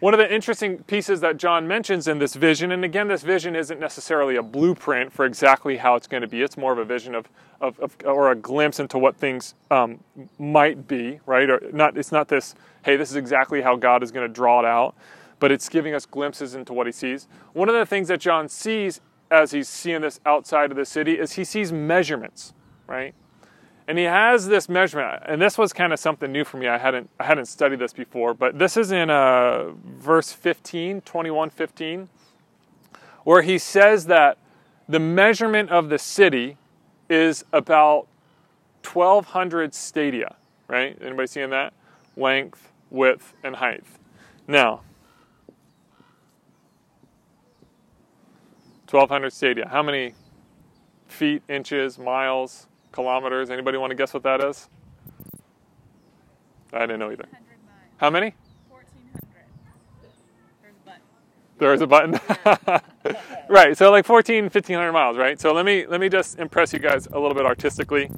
One 0.00 0.14
of 0.14 0.18
the 0.18 0.32
interesting 0.32 0.78
pieces 0.84 1.20
that 1.20 1.36
John 1.36 1.68
mentions 1.68 2.08
in 2.08 2.18
this 2.18 2.34
vision, 2.34 2.72
and 2.72 2.84
again, 2.84 3.08
this 3.08 3.22
vision 3.22 3.54
isn't 3.54 3.78
necessarily 3.78 4.36
a 4.36 4.42
blueprint 4.42 5.12
for 5.12 5.26
exactly 5.26 5.76
how 5.76 5.94
it's 5.94 6.06
going 6.06 6.22
to 6.22 6.26
be. 6.26 6.40
It's 6.40 6.56
more 6.56 6.72
of 6.72 6.78
a 6.78 6.86
vision 6.86 7.14
of, 7.14 7.28
of, 7.60 7.78
of 7.80 7.96
or 8.06 8.30
a 8.30 8.34
glimpse 8.34 8.80
into 8.80 8.96
what 8.96 9.16
things 9.16 9.54
um, 9.70 10.00
might 10.38 10.88
be, 10.88 11.20
right? 11.26 11.50
Or 11.50 11.60
not. 11.72 11.98
It's 11.98 12.12
not 12.12 12.28
this. 12.28 12.54
Hey, 12.82 12.96
this 12.96 13.10
is 13.10 13.16
exactly 13.16 13.60
how 13.60 13.76
God 13.76 14.02
is 14.02 14.10
going 14.10 14.26
to 14.26 14.32
draw 14.32 14.60
it 14.60 14.64
out, 14.64 14.94
but 15.38 15.52
it's 15.52 15.68
giving 15.68 15.94
us 15.94 16.06
glimpses 16.06 16.54
into 16.54 16.72
what 16.72 16.86
He 16.86 16.92
sees. 16.92 17.28
One 17.52 17.68
of 17.68 17.74
the 17.74 17.84
things 17.84 18.08
that 18.08 18.20
John 18.20 18.48
sees 18.48 19.02
as 19.30 19.52
he's 19.52 19.68
seeing 19.68 20.00
this 20.00 20.20
outside 20.26 20.70
of 20.70 20.76
the 20.76 20.84
city 20.84 21.18
is 21.18 21.32
he 21.32 21.44
sees 21.44 21.72
measurements, 21.72 22.52
right? 22.86 23.14
And 23.90 23.98
he 23.98 24.04
has 24.04 24.46
this 24.46 24.68
measurement 24.68 25.20
and 25.26 25.42
this 25.42 25.58
was 25.58 25.72
kind 25.72 25.92
of 25.92 25.98
something 25.98 26.30
new 26.30 26.44
for 26.44 26.58
me. 26.58 26.68
I 26.68 26.78
hadn't 26.78 27.10
i 27.18 27.24
hadn't 27.24 27.46
studied 27.46 27.80
this 27.80 27.92
before 27.92 28.34
but 28.34 28.56
this 28.56 28.76
is 28.76 28.92
in 28.92 29.10
uh, 29.10 29.70
verse 29.84 30.30
15 30.32 31.00
21 31.00 31.50
15 31.50 32.08
where 33.24 33.42
he 33.42 33.58
says 33.58 34.06
that 34.06 34.38
the 34.88 35.00
measurement 35.00 35.70
of 35.70 35.88
the 35.88 35.98
city 35.98 36.56
is 37.08 37.44
about 37.52 38.06
1200 38.84 39.74
stadia 39.74 40.36
right? 40.68 40.96
Anybody 41.02 41.26
seeing 41.26 41.50
that? 41.50 41.72
Length 42.16 42.70
width 42.90 43.34
and 43.42 43.56
height. 43.56 43.82
Now 44.46 44.82
1200 48.88 49.32
stadia. 49.32 49.68
How 49.68 49.82
many 49.82 50.14
feet 51.08 51.42
inches 51.48 51.98
miles 51.98 52.68
kilometers. 52.92 53.50
Anybody 53.50 53.78
want 53.78 53.90
to 53.90 53.94
guess 53.94 54.14
what 54.14 54.22
that 54.22 54.42
is? 54.42 54.68
I 56.72 56.80
didn't 56.80 57.00
know 57.00 57.10
either. 57.10 57.26
How 57.96 58.10
many? 58.10 58.34
1400. 58.68 59.20
There's 61.58 61.80
a 61.80 61.86
button. 61.86 62.12
There's 62.12 62.40
a 62.46 62.60
button. 62.66 62.80
right. 63.48 63.76
So 63.76 63.90
like 63.90 64.06
14, 64.06 64.44
1500 64.44 64.92
miles, 64.92 65.16
right? 65.16 65.40
So 65.40 65.52
let 65.52 65.64
me 65.64 65.86
let 65.86 66.00
me 66.00 66.08
just 66.08 66.38
impress 66.38 66.72
you 66.72 66.78
guys 66.78 67.06
a 67.06 67.18
little 67.18 67.34
bit 67.34 67.44
artistically. 67.44 68.10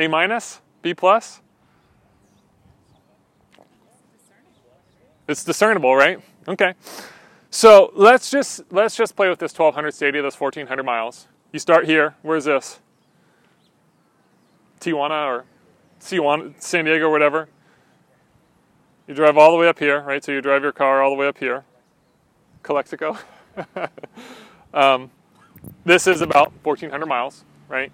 A 0.00 0.08
minus? 0.08 0.62
B 0.80 0.94
plus? 0.94 1.42
It's 5.28 5.44
discernible, 5.44 5.94
right? 5.94 6.18
Okay. 6.48 6.74
So 7.50 7.92
let's 7.94 8.30
just 8.30 8.62
let's 8.70 8.96
just 8.96 9.14
play 9.14 9.28
with 9.28 9.38
this 9.38 9.52
1200 9.52 9.92
stadia, 9.92 10.22
this 10.22 10.40
1400 10.40 10.82
miles. 10.82 11.28
You 11.52 11.58
start 11.58 11.84
here. 11.84 12.14
Where's 12.22 12.46
this? 12.46 12.80
Tijuana 14.80 15.26
or 15.26 15.44
Tijuana, 16.00 16.54
San 16.62 16.86
Diego, 16.86 17.08
or 17.08 17.10
whatever. 17.10 17.48
You 19.06 19.12
drive 19.14 19.36
all 19.36 19.50
the 19.50 19.58
way 19.58 19.68
up 19.68 19.78
here, 19.78 20.00
right? 20.00 20.24
So 20.24 20.32
you 20.32 20.40
drive 20.40 20.62
your 20.62 20.72
car 20.72 21.02
all 21.02 21.10
the 21.10 21.16
way 21.16 21.28
up 21.28 21.36
here. 21.36 21.64
Calexico. 22.62 23.18
um, 24.74 25.10
this 25.84 26.06
is 26.06 26.22
about 26.22 26.52
1,400 26.62 27.04
miles, 27.06 27.44
right? 27.68 27.92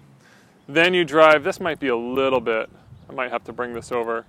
Then 0.67 0.93
you 0.93 1.05
drive, 1.05 1.43
this 1.43 1.59
might 1.59 1.79
be 1.79 1.87
a 1.87 1.95
little 1.95 2.41
bit, 2.41 2.69
I 3.09 3.13
might 3.13 3.31
have 3.31 3.43
to 3.45 3.53
bring 3.53 3.73
this 3.73 3.91
over. 3.91 4.25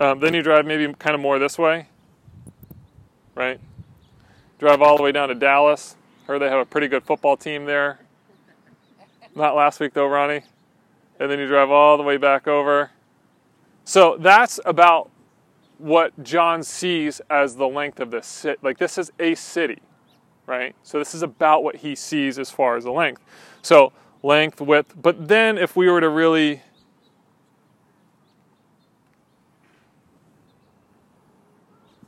Um, 0.00 0.20
then 0.20 0.34
you 0.34 0.42
drive 0.42 0.66
maybe 0.66 0.92
kind 0.94 1.14
of 1.14 1.20
more 1.20 1.38
this 1.38 1.56
way, 1.56 1.88
right? 3.34 3.60
Drive 4.58 4.82
all 4.82 4.96
the 4.96 5.02
way 5.02 5.12
down 5.12 5.28
to 5.28 5.34
Dallas. 5.34 5.96
Heard 6.26 6.40
they 6.40 6.48
have 6.48 6.58
a 6.58 6.66
pretty 6.66 6.88
good 6.88 7.04
football 7.04 7.36
team 7.36 7.64
there. 7.64 8.00
Not 9.34 9.54
last 9.54 9.80
week 9.80 9.94
though, 9.94 10.06
Ronnie. 10.06 10.42
And 11.18 11.30
then 11.30 11.38
you 11.38 11.46
drive 11.46 11.70
all 11.70 11.96
the 11.96 12.02
way 12.02 12.16
back 12.16 12.48
over. 12.48 12.90
So 13.84 14.16
that's 14.18 14.58
about 14.64 15.10
what 15.78 16.22
John 16.22 16.62
sees 16.62 17.20
as 17.30 17.56
the 17.56 17.66
length 17.68 18.00
of 18.00 18.10
this 18.10 18.26
city. 18.26 18.58
Like 18.62 18.78
this 18.78 18.98
is 18.98 19.12
a 19.18 19.34
city, 19.34 19.80
right? 20.46 20.74
So 20.82 20.98
this 20.98 21.14
is 21.14 21.22
about 21.22 21.62
what 21.62 21.76
he 21.76 21.94
sees 21.94 22.38
as 22.38 22.50
far 22.50 22.76
as 22.76 22.84
the 22.84 22.92
length. 22.92 23.22
So 23.62 23.92
length, 24.22 24.60
width. 24.60 24.94
But 25.00 25.28
then 25.28 25.58
if 25.58 25.76
we 25.76 25.88
were 25.90 26.00
to 26.00 26.08
really 26.08 26.62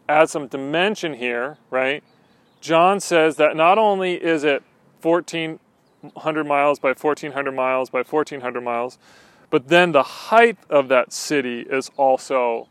add 0.09 0.31
some 0.31 0.47
dimension 0.47 1.15
here, 1.15 1.59
right? 1.71 2.03
John 2.61 3.01
says 3.01 3.37
that 3.37 3.57
not 3.57 3.79
only 3.79 4.15
is 4.15 4.45
it 4.45 4.63
1400 5.03 6.45
miles 6.45 6.79
by 6.79 6.89
1400 6.89 7.53
miles 7.53 7.91
by 7.91 8.03
1400 8.03 8.61
miles, 8.61 8.99
but 9.51 9.69
then 9.69 9.93
the 9.93 10.03
height 10.03 10.59
of 10.69 10.89
that 10.89 11.13
city 11.13 11.61
is 11.61 11.91
also 11.97 12.69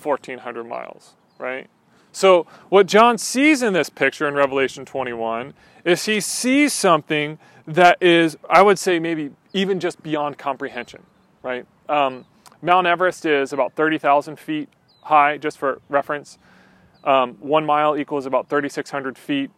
1400 0.00 0.64
miles, 0.64 1.14
right? 1.38 1.68
So, 2.14 2.46
what 2.68 2.86
John 2.86 3.18
sees 3.18 3.60
in 3.60 3.72
this 3.72 3.90
picture 3.90 4.28
in 4.28 4.34
Revelation 4.34 4.84
21 4.84 5.52
is 5.84 6.04
he 6.04 6.20
sees 6.20 6.72
something 6.72 7.40
that 7.66 8.00
is, 8.00 8.38
I 8.48 8.62
would 8.62 8.78
say, 8.78 9.00
maybe 9.00 9.32
even 9.52 9.80
just 9.80 10.00
beyond 10.00 10.38
comprehension, 10.38 11.02
right? 11.42 11.66
Um, 11.88 12.24
Mount 12.62 12.86
Everest 12.86 13.26
is 13.26 13.52
about 13.52 13.72
30,000 13.72 14.38
feet 14.38 14.68
high, 15.02 15.38
just 15.38 15.58
for 15.58 15.80
reference. 15.88 16.38
Um, 17.02 17.34
one 17.40 17.66
mile 17.66 17.96
equals 17.96 18.26
about 18.26 18.48
3,600 18.48 19.18
feet. 19.18 19.50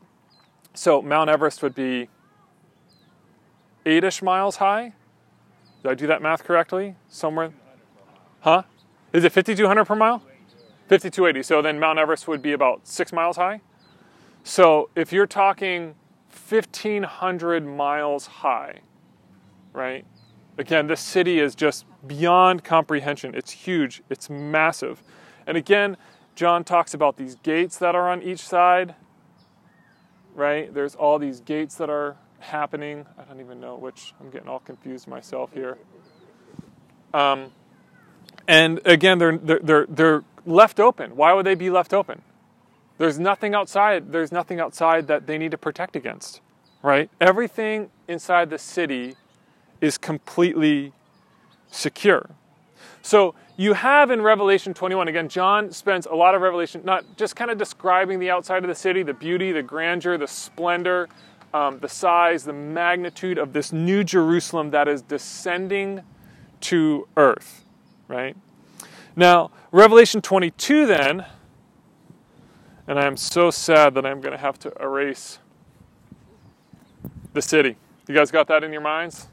So 0.72 1.02
Mount 1.02 1.28
Everest 1.28 1.62
would 1.62 1.75
be 1.75 2.08
eight 3.84 4.02
ish 4.02 4.22
miles 4.22 4.56
high. 4.56 4.94
Did 5.82 5.90
I 5.90 5.94
do 5.94 6.06
that 6.06 6.22
math 6.22 6.42
correctly? 6.42 6.96
Somewhere? 7.10 7.52
Huh? 8.40 8.62
Is 9.12 9.25
it 9.25 9.32
5,200 9.32 9.84
per 9.84 9.94
mile? 9.94 10.22
5,280. 10.88 11.42
So 11.42 11.62
then 11.62 11.80
Mount 11.80 11.98
Everest 11.98 12.28
would 12.28 12.42
be 12.42 12.52
about 12.52 12.86
six 12.86 13.12
miles 13.12 13.36
high. 13.36 13.60
So 14.44 14.88
if 14.94 15.12
you're 15.12 15.26
talking 15.26 15.96
1,500 16.48 17.66
miles 17.66 18.26
high, 18.26 18.80
right? 19.72 20.04
Again, 20.58 20.86
this 20.86 21.00
city 21.00 21.40
is 21.40 21.54
just 21.54 21.84
beyond 22.06 22.62
comprehension. 22.62 23.34
It's 23.34 23.50
huge, 23.50 24.02
it's 24.08 24.30
massive. 24.30 25.02
And 25.46 25.56
again, 25.56 25.96
John 26.34 26.64
talks 26.64 26.94
about 26.94 27.16
these 27.16 27.34
gates 27.36 27.78
that 27.78 27.94
are 27.94 28.08
on 28.08 28.22
each 28.22 28.40
side, 28.40 28.94
right? 30.34 30.72
There's 30.72 30.94
all 30.94 31.18
these 31.18 31.40
gates 31.40 31.74
that 31.76 31.90
are 31.90 32.16
happening. 32.38 33.06
I 33.18 33.24
don't 33.24 33.40
even 33.40 33.60
know 33.60 33.76
which, 33.76 34.14
I'm 34.20 34.30
getting 34.30 34.48
all 34.48 34.60
confused 34.60 35.08
myself 35.08 35.52
here. 35.52 35.78
Um, 37.12 37.52
and 38.46 38.80
again, 38.84 39.18
they're, 39.18 39.36
they're, 39.38 39.86
they're 39.88 40.24
left 40.46 40.80
open. 40.80 41.16
Why 41.16 41.32
would 41.32 41.44
they 41.44 41.54
be 41.54 41.70
left 41.70 41.92
open? 41.92 42.22
There's 42.98 43.18
nothing 43.18 43.54
outside. 43.54 44.12
There's 44.12 44.32
nothing 44.32 44.60
outside 44.60 45.06
that 45.08 45.26
they 45.26 45.36
need 45.36 45.50
to 45.50 45.58
protect 45.58 45.96
against, 45.96 46.40
right? 46.82 47.10
Everything 47.20 47.90
inside 48.08 48.48
the 48.48 48.58
city 48.58 49.16
is 49.80 49.98
completely 49.98 50.92
secure. 51.70 52.30
So 53.02 53.34
you 53.56 53.74
have 53.74 54.10
in 54.10 54.22
Revelation 54.22 54.74
21, 54.74 55.08
again, 55.08 55.28
John 55.28 55.70
spends 55.70 56.06
a 56.06 56.14
lot 56.14 56.34
of 56.34 56.40
Revelation 56.40 56.82
not 56.84 57.04
just 57.16 57.36
kind 57.36 57.50
of 57.50 57.58
describing 57.58 58.18
the 58.18 58.30
outside 58.30 58.64
of 58.64 58.68
the 58.68 58.74
city, 58.74 59.02
the 59.02 59.14
beauty, 59.14 59.52
the 59.52 59.62
grandeur, 59.62 60.18
the 60.18 60.26
splendor, 60.26 61.08
um, 61.54 61.78
the 61.78 61.88
size, 61.88 62.44
the 62.44 62.52
magnitude 62.52 63.38
of 63.38 63.52
this 63.52 63.72
new 63.72 64.04
Jerusalem 64.04 64.70
that 64.70 64.88
is 64.88 65.02
descending 65.02 66.02
to 66.62 67.06
earth, 67.16 67.64
right? 68.08 68.36
Now, 69.18 69.50
Revelation 69.73 70.20
22, 70.20 70.87
then, 70.87 71.25
and 72.87 72.99
I 72.99 73.06
am 73.06 73.16
so 73.16 73.50
sad 73.50 73.94
that 73.94 74.04
I'm 74.04 74.20
going 74.20 74.32
to 74.32 74.38
have 74.38 74.58
to 74.61 74.73
erase 74.78 75.38
the 77.32 77.40
city. 77.40 77.76
You 78.06 78.14
guys 78.14 78.30
got 78.30 78.46
that 78.49 78.62
in 78.62 78.73
your 78.73 78.82
minds? 78.82 79.28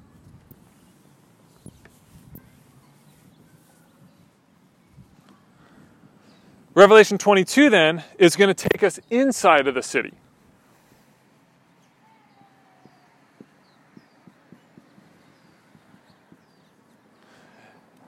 Revelation 6.74 7.18
22 7.18 7.70
then 7.70 8.04
is 8.18 8.38
going 8.38 8.54
to 8.54 8.70
take 8.70 8.82
us 8.82 9.00
inside 9.10 9.68
of 9.68 9.76
the 9.76 9.84
city. 9.84 10.14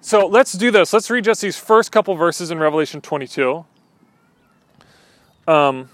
So 0.05 0.27
let's 0.27 0.53
do 0.53 0.69
this. 0.69 0.93
Let's 0.93 1.09
read 1.09 1.23
just 1.23 1.41
these 1.41 1.57
first 1.57 1.91
couple 1.91 2.13
verses 2.13 2.51
in 2.51 2.59
Revelation 2.59 3.01
22. 3.01 3.65
Um, 5.47 5.89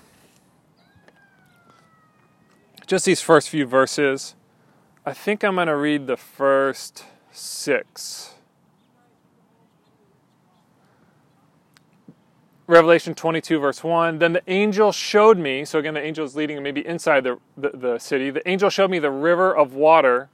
just 2.85 3.05
these 3.05 3.21
first 3.21 3.47
few 3.47 3.65
verses. 3.65 4.35
I 5.05 5.13
think 5.13 5.45
I'm 5.45 5.55
going 5.55 5.67
to 5.67 5.77
read 5.77 6.07
the 6.07 6.17
first 6.17 7.05
six. 7.31 8.33
Revelation 12.67 13.15
22, 13.15 13.59
verse 13.59 13.81
1. 13.81 14.19
Then 14.19 14.33
the 14.33 14.43
angel 14.47 14.91
showed 14.91 15.37
me, 15.37 15.63
so 15.63 15.79
again, 15.79 15.93
the 15.93 16.03
angel 16.03 16.25
is 16.25 16.35
leading 16.35 16.61
maybe 16.61 16.85
inside 16.85 17.23
the, 17.23 17.39
the, 17.55 17.69
the, 17.69 17.97
city. 17.97 18.29
The 18.29 18.45
angel 18.45 18.69
showed 18.69 18.91
me 18.91 18.99
the 18.99 19.09
river 19.09 19.55
of 19.55 19.73
water 19.73 20.27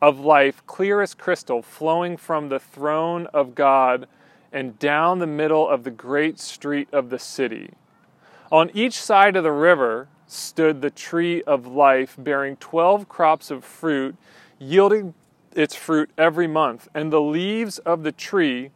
of 0.00 0.20
life, 0.20 0.62
clear 0.66 1.00
as 1.00 1.14
crystal, 1.14 1.62
flowing 1.62 2.16
from 2.16 2.48
the 2.48 2.58
throne 2.58 3.26
of 3.28 3.54
God 3.54 4.06
and 4.52 4.78
down 4.78 5.18
the 5.18 5.26
middle 5.26 5.68
of 5.68 5.84
the 5.84 5.90
great 5.90 6.38
street 6.38 6.88
of 6.92 7.10
the 7.10 7.18
city. 7.18 7.70
On 8.50 8.70
each 8.72 9.00
side 9.00 9.36
of 9.36 9.44
the 9.44 9.52
river 9.52 10.08
stood 10.26 10.80
the 10.80 10.90
tree 10.90 11.42
of 11.42 11.66
life, 11.66 12.16
bearing 12.18 12.56
12 12.56 13.08
crops 13.08 13.50
of 13.50 13.64
fruit, 13.64 14.16
yielding 14.58 15.14
its 15.54 15.74
fruit 15.74 16.10
every 16.16 16.46
month. 16.46 16.88
And 16.94 17.12
the 17.12 17.20
leaves 17.20 17.78
of 17.78 18.02
the 18.02 18.12
tree 18.12 18.70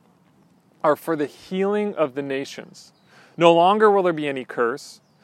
are 0.82 0.96
for 0.96 1.16
the 1.16 1.26
healing 1.26 1.94
of 1.94 2.14
the 2.14 2.22
nations. 2.22 2.92
No 3.36 3.54
longer 3.54 3.90
will 3.90 4.02
there 4.02 4.12
be 4.12 4.28
any 4.28 4.44
curse. 4.44 5.00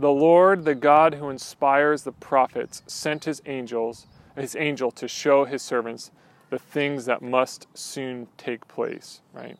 The 0.00 0.10
Lord, 0.10 0.64
the 0.64 0.74
God 0.74 1.14
who 1.14 1.28
inspires 1.28 2.04
the 2.04 2.12
prophets, 2.12 2.82
sent 2.86 3.24
his 3.24 3.42
angels, 3.44 4.06
his 4.34 4.56
angel 4.56 4.90
to 4.92 5.06
show 5.06 5.44
his 5.44 5.60
servants 5.60 6.10
the 6.48 6.58
things 6.58 7.04
that 7.04 7.20
must 7.20 7.66
soon 7.74 8.26
take 8.38 8.66
place, 8.66 9.20
right? 9.34 9.58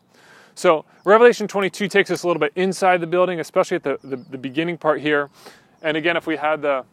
So 0.55 0.87
Revelation 1.05 1.47
22 1.47 1.89
takes 1.89 2.11
us 2.11 2.23
a 2.23 2.27
little 2.27 2.41
bit 2.41 2.53
inside 2.57 3.03
the 3.03 3.07
building, 3.07 3.39
especially 3.39 3.75
at 3.75 3.83
the, 3.83 3.99
the, 4.03 4.17
the 4.17 4.39
beginning 4.39 4.79
part 4.79 5.03
here. 5.03 5.29
And 5.83 5.95
again, 5.95 6.17
if 6.17 6.27
we 6.27 6.39
had 6.39 6.63
the, 6.63 6.87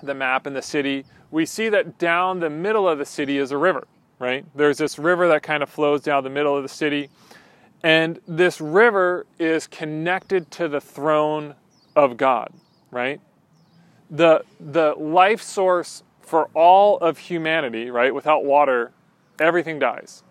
the 0.00 0.14
map 0.14 0.46
in 0.46 0.54
the 0.54 0.62
city, 0.62 1.04
we 1.32 1.46
see 1.46 1.70
that 1.70 1.98
down 1.98 2.38
the 2.38 2.50
middle 2.50 2.88
of 2.88 2.98
the 2.98 3.04
city 3.04 3.38
is 3.38 3.50
a 3.50 3.58
river, 3.58 3.88
right? 4.20 4.46
There's 4.54 4.78
this 4.78 4.96
river 4.96 5.26
that 5.26 5.42
kind 5.42 5.64
of 5.64 5.68
flows 5.68 6.02
down 6.02 6.22
the 6.22 6.30
middle 6.30 6.56
of 6.56 6.62
the 6.62 6.68
city. 6.68 7.10
And 7.82 8.20
this 8.28 8.60
river 8.60 9.26
is 9.40 9.66
connected 9.66 10.52
to 10.52 10.68
the 10.68 10.80
throne 10.80 11.56
of 11.96 12.16
God, 12.16 12.52
right? 12.90 13.20
The, 14.10 14.44
the 14.58 14.94
life 14.94 15.42
source 15.42 16.02
for 16.20 16.46
all 16.54 16.98
of 16.98 17.18
humanity, 17.18 17.90
right? 17.90 18.14
Without 18.14 18.44
water, 18.44 18.92
everything 19.38 19.78
dies, 19.78 20.22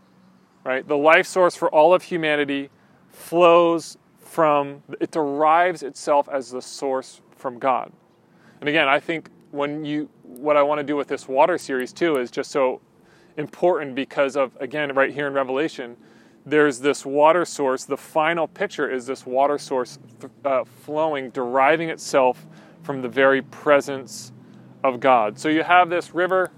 right? 0.63 0.88
The 0.88 0.98
life 0.98 1.28
source 1.28 1.56
for 1.56 1.70
all 1.70 1.94
of 1.94 2.04
humanity 2.04 2.70
flows 3.12 3.98
from, 4.20 4.84
it 5.00 5.12
derives 5.12 5.84
itself 5.84 6.30
as 6.30 6.51
the 6.51 6.62
source 6.62 7.22
from 7.36 7.58
God. 7.60 7.92
And 8.60 8.70
again, 8.70 8.88
I 8.88 9.00
think 9.00 9.30
when 9.51 9.84
you, 9.84 10.10
what 10.24 10.58
I 10.58 10.63
want 10.63 10.80
to 10.80 10.84
do 10.84 10.96
with 10.96 11.08
this 11.08 11.28
water 11.28 11.58
series 11.58 11.92
too 11.92 12.18
is 12.18 12.30
just 12.30 12.51
so 12.51 12.82
important 13.38 13.96
because 13.96 14.36
of, 14.36 14.56
again, 14.60 14.94
right 14.94 15.13
here 15.13 15.28
in 15.28 15.34
Revelation, 15.34 15.98
there's 16.46 16.79
this 16.79 17.05
water 17.05 17.46
source. 17.46 17.86
The 17.86 17.98
final 17.98 18.48
picture 18.48 18.89
is 18.89 19.05
this 19.05 19.25
water 19.25 19.58
source 19.58 20.00
uh, 20.43 20.63
flowing, 20.63 21.29
deriving 21.29 21.89
itself 21.89 22.46
from 22.84 23.01
the 23.01 23.10
very 23.10 23.41
presence 23.41 24.31
of 24.84 25.00
God. 25.00 25.38
So 25.38 25.50
you 25.50 25.63
have 25.63 25.89
this 25.89 26.13
river. 26.13 26.51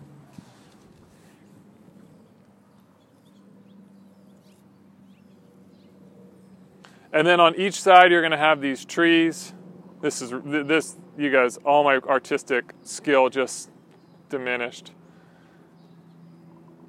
And 7.14 7.28
then 7.28 7.40
on 7.40 7.56
each 7.56 7.82
side, 7.82 8.12
you're 8.12 8.22
going 8.22 8.32
to 8.32 8.38
have 8.38 8.62
these 8.62 8.86
trees. 8.86 9.54
This 10.02 10.22
is 10.22 10.32
this, 10.46 10.96
you 11.18 11.30
guys, 11.30 11.58
all 11.58 11.84
my 11.84 11.98
artistic 11.98 12.74
skill 12.84 13.30
just 13.30 13.70
diminished. 14.30 14.94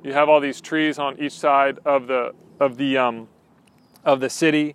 You 0.02 0.12
have 0.12 0.28
all 0.28 0.40
these 0.40 0.60
trees 0.60 0.98
on 0.98 1.18
each 1.20 1.32
side 1.32 1.78
of 1.84 2.06
the 2.06 2.34
of 2.58 2.76
the 2.76 2.98
um, 2.98 3.28
of 4.04 4.20
the 4.20 4.30
city, 4.30 4.74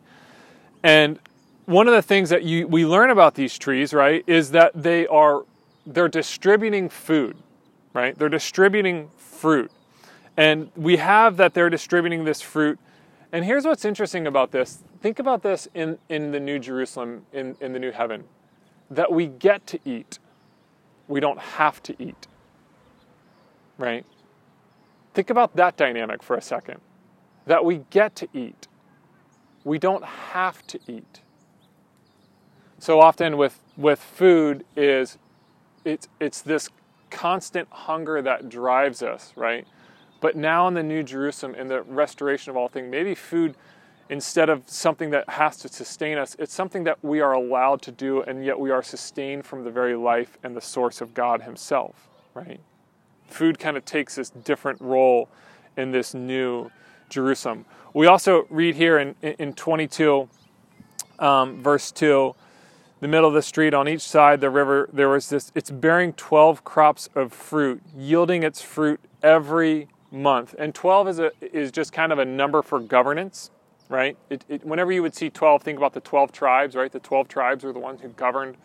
and 0.83 1.19
one 1.65 1.87
of 1.87 1.93
the 1.93 2.01
things 2.01 2.29
that 2.29 2.43
you 2.43 2.67
we 2.67 2.85
learn 2.85 3.09
about 3.09 3.35
these 3.35 3.57
trees, 3.57 3.93
right, 3.93 4.23
is 4.27 4.51
that 4.51 4.71
they 4.73 5.05
are 5.07 5.43
they're 5.85 6.07
distributing 6.07 6.89
food, 6.89 7.37
right? 7.93 8.17
They're 8.17 8.29
distributing 8.29 9.09
fruit, 9.17 9.71
and 10.37 10.71
we 10.75 10.97
have 10.97 11.37
that 11.37 11.53
they're 11.53 11.69
distributing 11.69 12.23
this 12.23 12.41
fruit. 12.41 12.79
And 13.31 13.43
here's 13.43 13.65
what's 13.65 13.83
interesting 13.83 14.25
about 14.25 14.51
this. 14.51 14.83
Think 15.01 15.19
about 15.19 15.43
this 15.43 15.67
in, 15.73 15.97
in 16.09 16.31
the 16.31 16.39
New 16.39 16.59
Jerusalem, 16.59 17.25
in, 17.33 17.57
in 17.59 17.73
the 17.73 17.79
New 17.79 17.91
Heaven, 17.91 18.23
that 18.89 19.11
we 19.11 19.27
get 19.27 19.67
to 19.67 19.79
eat. 19.83 20.19
We 21.07 21.19
don't 21.19 21.39
have 21.39 21.83
to 21.83 21.95
eat. 22.01 22.27
Right? 23.77 24.05
Think 25.17 25.31
about 25.31 25.55
that 25.55 25.77
dynamic 25.77 26.21
for 26.21 26.35
a 26.35 26.41
second 26.43 26.79
that 27.47 27.65
we 27.65 27.81
get 27.89 28.15
to 28.17 28.27
eat. 28.35 28.67
We 29.63 29.79
don't 29.79 30.05
have 30.05 30.61
to 30.67 30.79
eat. 30.87 31.21
So 32.77 32.99
often 32.99 33.35
with, 33.35 33.59
with 33.75 33.99
food 33.99 34.63
is 34.75 35.17
it's, 35.83 36.07
it's 36.19 36.41
this 36.43 36.69
constant 37.09 37.67
hunger 37.71 38.21
that 38.21 38.47
drives 38.47 39.01
us, 39.01 39.33
right? 39.35 39.65
But 40.21 40.35
now 40.35 40.67
in 40.67 40.75
the 40.75 40.83
New 40.83 41.01
Jerusalem, 41.01 41.55
in 41.55 41.67
the 41.67 41.81
restoration 41.81 42.51
of 42.51 42.55
all 42.55 42.67
things, 42.67 42.87
maybe 42.91 43.15
food, 43.15 43.57
instead 44.11 44.49
of 44.49 44.61
something 44.67 45.09
that 45.09 45.27
has 45.29 45.57
to 45.57 45.67
sustain 45.67 46.19
us, 46.19 46.35
it's 46.37 46.53
something 46.53 46.83
that 46.83 47.03
we 47.03 47.21
are 47.21 47.33
allowed 47.33 47.81
to 47.81 47.91
do, 47.91 48.21
and 48.21 48.45
yet 48.45 48.59
we 48.59 48.69
are 48.69 48.83
sustained 48.83 49.47
from 49.47 49.63
the 49.63 49.71
very 49.71 49.95
life 49.95 50.37
and 50.43 50.55
the 50.55 50.61
source 50.61 51.01
of 51.01 51.15
God 51.15 51.41
Himself, 51.41 52.07
right? 52.35 52.59
Food 53.27 53.59
kind 53.59 53.77
of 53.77 53.85
takes 53.85 54.15
this 54.15 54.29
different 54.29 54.81
role 54.81 55.29
in 55.75 55.91
this 55.91 56.13
new 56.13 56.71
Jerusalem. 57.09 57.65
We 57.93 58.07
also 58.07 58.45
read 58.49 58.75
here 58.75 58.97
in, 58.97 59.15
in 59.21 59.53
22, 59.53 60.27
um, 61.19 61.61
verse 61.61 61.91
2, 61.91 62.35
the 62.99 63.07
middle 63.07 63.27
of 63.27 63.33
the 63.33 63.41
street 63.41 63.73
on 63.73 63.87
each 63.87 64.01
side 64.01 64.41
the 64.41 64.49
river 64.49 64.89
there 64.91 65.09
was 65.09 65.29
this 65.29 65.51
it's 65.53 65.69
bearing 65.69 66.13
12 66.13 66.63
crops 66.63 67.09
of 67.13 67.31
fruit 67.31 67.81
yielding 67.95 68.43
its 68.43 68.61
fruit 68.61 68.99
every 69.21 69.87
month. 70.11 70.55
And 70.57 70.73
12 70.73 71.07
is 71.07 71.19
a 71.19 71.31
is 71.41 71.71
just 71.71 71.93
kind 71.93 72.11
of 72.11 72.19
a 72.19 72.25
number 72.25 72.61
for 72.61 72.79
governance 72.79 73.51
right? 73.89 74.17
It, 74.29 74.43
it, 74.49 74.65
whenever 74.65 74.91
you 74.91 75.01
would 75.01 75.15
see 75.15 75.29
12 75.29 75.61
think 75.61 75.77
about 75.77 75.93
the 75.93 76.01
12 76.01 76.31
tribes 76.31 76.75
right? 76.75 76.91
The 76.91 76.99
12 76.99 77.27
tribes 77.27 77.63
were 77.63 77.73
the 77.73 77.79
ones 77.79 78.01
who 78.01 78.09
governed 78.09 78.57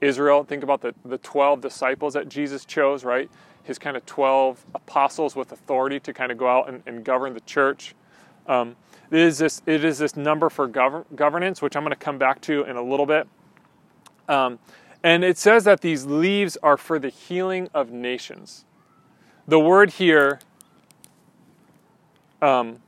israel. 0.00 0.44
Think 0.44 0.62
about 0.62 0.82
the, 0.82 0.94
the 1.04 1.18
12 1.18 1.60
disciples 1.60 2.14
that 2.14 2.28
jesus 2.28 2.64
chose 2.64 3.04
right 3.04 3.30
his 3.66 3.78
kind 3.78 3.96
of 3.96 4.06
12 4.06 4.64
apostles 4.74 5.34
with 5.34 5.50
authority 5.50 5.98
to 6.00 6.12
kind 6.12 6.30
of 6.30 6.38
go 6.38 6.48
out 6.48 6.68
and, 6.68 6.82
and 6.86 7.04
govern 7.04 7.34
the 7.34 7.40
church. 7.40 7.94
Um, 8.46 8.76
it, 9.10 9.18
is 9.18 9.38
this, 9.38 9.60
it 9.66 9.84
is 9.84 9.98
this 9.98 10.16
number 10.16 10.48
for 10.48 10.68
govern, 10.68 11.04
governance, 11.16 11.60
which 11.60 11.74
I'm 11.74 11.82
going 11.82 11.90
to 11.90 11.96
come 11.96 12.16
back 12.16 12.40
to 12.42 12.62
in 12.62 12.76
a 12.76 12.82
little 12.82 13.06
bit. 13.06 13.26
Um, 14.28 14.60
and 15.02 15.24
it 15.24 15.36
says 15.36 15.64
that 15.64 15.80
these 15.80 16.06
leaves 16.06 16.56
are 16.62 16.76
for 16.76 16.98
the 16.98 17.08
healing 17.08 17.68
of 17.74 17.90
nations. 17.90 18.64
The 19.48 19.58
word 19.58 19.90
here, 19.90 20.40
um, 22.40 22.78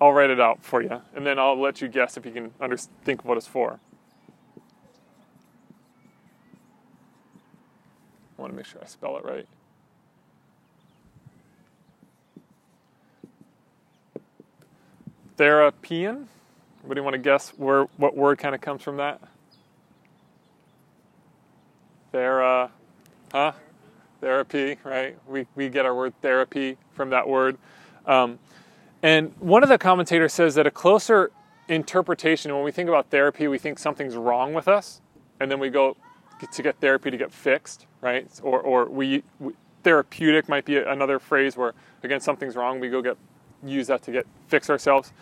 I'll 0.00 0.12
write 0.12 0.30
it 0.30 0.40
out 0.40 0.62
for 0.62 0.82
you, 0.82 1.02
and 1.14 1.26
then 1.26 1.38
I'll 1.38 1.60
let 1.60 1.80
you 1.80 1.88
guess 1.88 2.16
if 2.16 2.26
you 2.26 2.32
can 2.32 2.52
under, 2.60 2.76
think 2.76 3.24
what 3.24 3.36
it's 3.36 3.46
for. 3.46 3.80
Want 8.46 8.54
to 8.54 8.56
make 8.58 8.66
sure 8.66 8.80
I 8.80 8.86
spell 8.86 9.16
it 9.16 9.24
right. 9.24 9.46
Therapian? 15.36 16.26
Anybody 16.80 17.00
want 17.00 17.14
to 17.14 17.18
guess 17.18 17.50
where 17.56 17.86
what 17.96 18.16
word 18.16 18.38
kind 18.38 18.54
of 18.54 18.60
comes 18.60 18.82
from 18.82 18.98
that? 18.98 19.20
Thera, 22.14 22.70
huh? 23.32 23.52
Therapy, 24.20 24.78
right? 24.84 25.16
We 25.26 25.48
we 25.56 25.68
get 25.68 25.84
our 25.84 25.94
word 25.94 26.14
therapy 26.22 26.78
from 26.92 27.10
that 27.10 27.28
word. 27.28 27.58
Um, 28.06 28.38
and 29.02 29.34
one 29.40 29.64
of 29.64 29.68
the 29.68 29.76
commentators 29.76 30.32
says 30.32 30.54
that 30.54 30.68
a 30.68 30.70
closer 30.70 31.32
interpretation, 31.66 32.54
when 32.54 32.62
we 32.62 32.70
think 32.70 32.88
about 32.88 33.10
therapy, 33.10 33.48
we 33.48 33.58
think 33.58 33.80
something's 33.80 34.14
wrong 34.14 34.54
with 34.54 34.68
us, 34.68 35.00
and 35.40 35.50
then 35.50 35.58
we 35.58 35.68
go 35.68 35.96
to 36.52 36.62
get 36.62 36.80
therapy 36.80 37.10
to 37.10 37.16
get 37.16 37.32
fixed, 37.32 37.86
right? 38.06 38.30
Or, 38.42 38.60
or 38.60 38.88
we, 38.88 39.24
we, 39.40 39.52
therapeutic 39.82 40.48
might 40.48 40.64
be 40.64 40.76
another 40.78 41.18
phrase 41.18 41.56
where 41.56 41.74
again 42.04 42.20
something's 42.20 42.54
wrong, 42.54 42.78
we 42.78 42.88
go 42.88 43.02
get 43.02 43.16
use 43.64 43.88
that 43.88 44.02
to 44.02 44.12
get 44.12 44.26
fix 44.46 44.70
ourselves. 44.70 45.12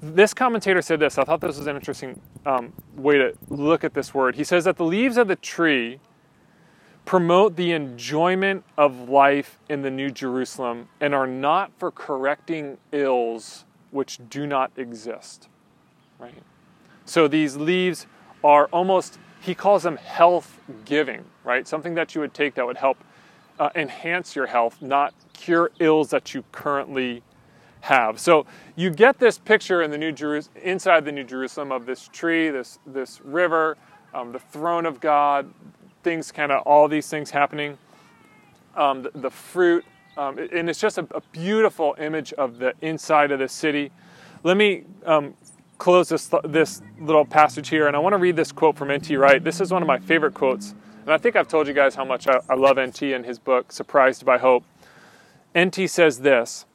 This 0.00 0.32
commentator 0.32 0.80
said 0.80 1.00
this. 1.00 1.18
I 1.18 1.24
thought 1.24 1.40
this 1.40 1.58
was 1.58 1.66
an 1.66 1.74
interesting 1.74 2.20
um, 2.46 2.72
way 2.94 3.18
to 3.18 3.34
look 3.48 3.82
at 3.82 3.94
this 3.94 4.14
word. 4.14 4.36
He 4.36 4.44
says 4.44 4.64
that 4.64 4.76
the 4.76 4.84
leaves 4.84 5.16
of 5.16 5.26
the 5.26 5.34
tree 5.34 5.98
promote 7.04 7.56
the 7.56 7.72
enjoyment 7.72 8.62
of 8.76 9.08
life 9.08 9.58
in 9.68 9.82
the 9.82 9.90
New 9.90 10.10
Jerusalem 10.10 10.88
and 11.00 11.14
are 11.14 11.26
not 11.26 11.72
for 11.76 11.90
correcting 11.90 12.78
ills 12.92 13.64
which 13.90 14.20
do 14.30 14.46
not 14.46 14.70
exist. 14.76 15.48
Right? 16.20 16.42
So 17.04 17.26
these 17.26 17.56
leaves 17.56 18.06
are 18.44 18.66
almost 18.66 19.18
he 19.40 19.54
calls 19.54 19.82
them 19.82 19.96
health 19.96 20.60
giving, 20.84 21.24
right? 21.44 21.66
Something 21.66 21.94
that 21.94 22.14
you 22.14 22.20
would 22.20 22.34
take 22.34 22.54
that 22.54 22.66
would 22.66 22.76
help 22.76 22.98
uh, 23.58 23.70
enhance 23.74 24.36
your 24.36 24.46
health, 24.46 24.80
not 24.80 25.14
cure 25.32 25.70
ills 25.78 26.10
that 26.10 26.34
you 26.34 26.44
currently 26.52 27.22
have. 27.80 28.18
So 28.20 28.46
you 28.76 28.90
get 28.90 29.18
this 29.18 29.38
picture 29.38 29.82
in 29.82 29.90
the 29.90 29.98
New 29.98 30.12
Jerus- 30.12 30.48
inside 30.56 31.04
the 31.04 31.12
New 31.12 31.24
Jerusalem 31.24 31.72
of 31.72 31.86
this 31.86 32.08
tree, 32.08 32.50
this 32.50 32.78
this 32.86 33.20
river, 33.22 33.76
um, 34.14 34.32
the 34.32 34.38
throne 34.38 34.86
of 34.86 35.00
God, 35.00 35.52
things 36.02 36.32
kind 36.32 36.52
of 36.52 36.62
all 36.62 36.88
these 36.88 37.08
things 37.08 37.30
happening, 37.30 37.78
um, 38.76 39.02
the, 39.02 39.10
the, 39.14 39.30
fruit, 39.30 39.84
um, 40.16 40.38
and 40.38 40.70
it's 40.70 40.80
just 40.80 40.98
a, 40.98 41.06
a, 41.14 41.20
beautiful 41.32 41.94
image 41.98 42.32
of 42.34 42.58
the 42.58 42.72
inside 42.80 43.30
of 43.30 43.38
the 43.38 43.48
city. 43.48 43.90
Let 44.44 44.56
me 44.56 44.84
um, 45.04 45.34
close 45.78 46.08
this, 46.08 46.30
this 46.44 46.82
little 47.00 47.24
passage 47.24 47.68
here, 47.68 47.86
and 47.86 47.96
I 47.96 48.00
want 48.00 48.12
to 48.12 48.18
read 48.18 48.36
this 48.36 48.52
quote 48.52 48.76
from 48.76 48.90
N.T. 48.90 49.16
Wright. 49.16 49.42
This 49.42 49.60
is 49.60 49.72
one 49.72 49.82
of 49.82 49.88
my 49.88 49.98
favorite 49.98 50.34
quotes, 50.34 50.74
and 51.02 51.12
I 51.12 51.18
think 51.18 51.36
I've 51.36 51.48
told 51.48 51.68
you 51.68 51.74
guys 51.74 51.94
how 51.94 52.04
much 52.04 52.26
I, 52.26 52.40
I 52.50 52.54
love 52.54 52.78
N.T. 52.78 53.12
and 53.12 53.24
his 53.24 53.38
book, 53.38 53.72
Surprised 53.72 54.24
by 54.26 54.38
Hope. 54.38 54.64
N.T. 55.54 55.86
says 55.86 56.20
this 56.20 56.66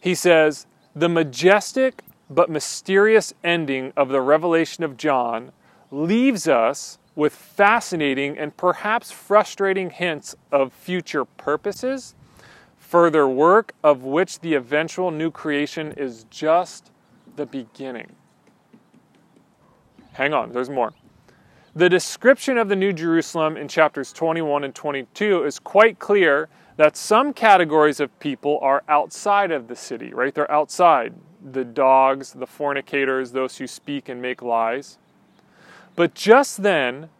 He 0.00 0.14
says, 0.14 0.66
The 0.94 1.08
majestic 1.08 2.02
but 2.28 2.50
mysterious 2.50 3.32
ending 3.42 3.92
of 3.96 4.08
the 4.08 4.20
revelation 4.20 4.84
of 4.84 4.96
John 4.96 5.52
leaves 5.90 6.46
us 6.48 6.98
with 7.14 7.34
fascinating 7.34 8.36
and 8.36 8.56
perhaps 8.56 9.10
frustrating 9.10 9.90
hints 9.90 10.36
of 10.52 10.72
future 10.72 11.24
purposes, 11.24 12.14
further 12.76 13.26
work 13.26 13.72
of 13.82 14.02
which 14.02 14.40
the 14.40 14.54
eventual 14.54 15.10
new 15.10 15.30
creation 15.30 15.92
is 15.92 16.26
just 16.30 16.90
the 17.36 17.46
beginning. 17.46 18.15
Hang 20.16 20.32
on, 20.32 20.50
there's 20.52 20.70
more. 20.70 20.94
The 21.74 21.90
description 21.90 22.56
of 22.56 22.70
the 22.70 22.76
New 22.76 22.94
Jerusalem 22.94 23.58
in 23.58 23.68
chapters 23.68 24.14
21 24.14 24.64
and 24.64 24.74
22 24.74 25.44
is 25.44 25.58
quite 25.58 25.98
clear 25.98 26.48
that 26.78 26.96
some 26.96 27.34
categories 27.34 28.00
of 28.00 28.18
people 28.18 28.58
are 28.62 28.82
outside 28.88 29.50
of 29.50 29.68
the 29.68 29.76
city, 29.76 30.14
right? 30.14 30.34
They're 30.34 30.50
outside 30.50 31.12
the 31.52 31.64
dogs, 31.64 32.32
the 32.32 32.46
fornicators, 32.46 33.32
those 33.32 33.58
who 33.58 33.66
speak 33.66 34.08
and 34.08 34.22
make 34.22 34.40
lies. 34.40 34.96
But 35.96 36.14
just 36.14 36.62
then, 36.62 37.10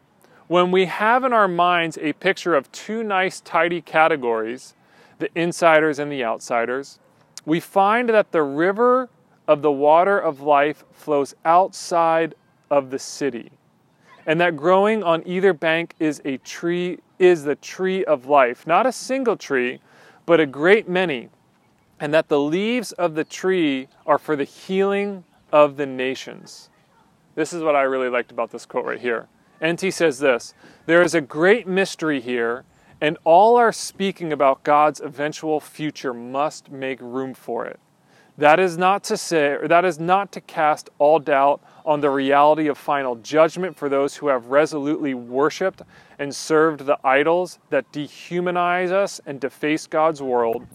when 0.47 0.71
we 0.71 0.87
have 0.87 1.23
in 1.23 1.35
our 1.35 1.49
minds 1.49 1.99
a 2.01 2.15
picture 2.15 2.55
of 2.55 2.73
two 2.73 3.03
nice, 3.03 3.43
tidy 3.43 3.83
categories, 3.83 4.73
the 5.19 5.29
insiders 5.39 5.99
and 5.99 6.11
the 6.11 6.25
outsiders, 6.25 6.99
we 7.45 7.61
find 7.61 8.09
that 8.09 8.33
the 8.33 8.43
river 8.43 9.11
of 9.47 9.61
the 9.61 9.71
water 9.71 10.19
of 10.19 10.41
life 10.41 10.83
flows 10.93 11.35
outside 11.45 12.35
of 12.71 12.91
the 12.91 12.99
city. 12.99 13.51
And 14.27 14.41
that 14.41 14.57
growing 14.57 15.03
on 15.03 15.23
either 15.27 15.53
bank 15.53 15.95
is 15.99 16.21
a 16.25 16.39
tree 16.39 16.99
is 17.19 17.45
the 17.45 17.55
tree 17.57 18.05
of 18.05 18.27
life, 18.27 18.67
not 18.67 18.87
a 18.87 18.93
single 18.93 19.37
tree, 19.37 19.81
but 20.27 20.41
a 20.41 20.47
great 20.47 20.89
many. 20.89 21.31
And 21.99 22.13
that 22.13 22.29
the 22.29 22.41
leaves 22.41 22.93
of 22.93 23.15
the 23.15 23.25
tree 23.25 23.89
are 24.05 24.19
for 24.19 24.37
the 24.37 24.45
healing 24.45 25.25
of 25.53 25.77
the 25.77 25.87
nations. 25.87 26.69
This 27.35 27.53
is 27.53 27.63
what 27.63 27.77
I 27.77 27.83
really 27.83 28.09
liked 28.09 28.33
about 28.33 28.51
this 28.51 28.67
quote 28.67 28.85
right 28.85 29.01
here. 29.01 29.29
NT 29.65 29.93
says 29.93 30.19
this 30.19 30.55
There 30.87 31.03
is 31.03 31.15
a 31.15 31.21
great 31.21 31.67
mystery 31.67 32.21
here, 32.21 32.65
and 33.01 33.17
all 33.25 33.57
our 33.57 33.73
speaking 33.73 34.33
about 34.33 34.65
God's 34.65 35.01
eventual 35.01 35.61
future 35.61 36.13
must 36.13 36.71
make 36.71 37.01
room 37.01 37.33
for 37.33 37.65
it. 37.67 37.79
That 38.39 38.61
is 38.61 38.77
not 38.77 39.03
to 39.05 39.17
say, 39.17 39.53
or 39.53 39.67
that 39.69 39.85
is 39.85 39.99
not 39.99 40.31
to 40.33 40.43
cast 40.43 40.91
all 40.99 41.19
doubt 41.19 41.63
on 41.87 42.01
the 42.01 42.11
reality 42.11 42.67
of 42.67 42.77
final 42.77 43.17
judgment 43.17 43.77
for 43.77 43.89
those 43.89 44.17
who 44.17 44.29
have 44.29 44.47
resolutely 44.49 45.15
worshiped 45.15 45.81
and 46.19 46.35
served 46.35 46.85
the 46.85 46.99
idols 47.03 47.59
that 47.71 47.91
dehumanize 47.93 48.91
us 48.91 49.21
and 49.25 49.41
deface 49.41 49.87
God's 49.87 50.21
world. 50.21 50.67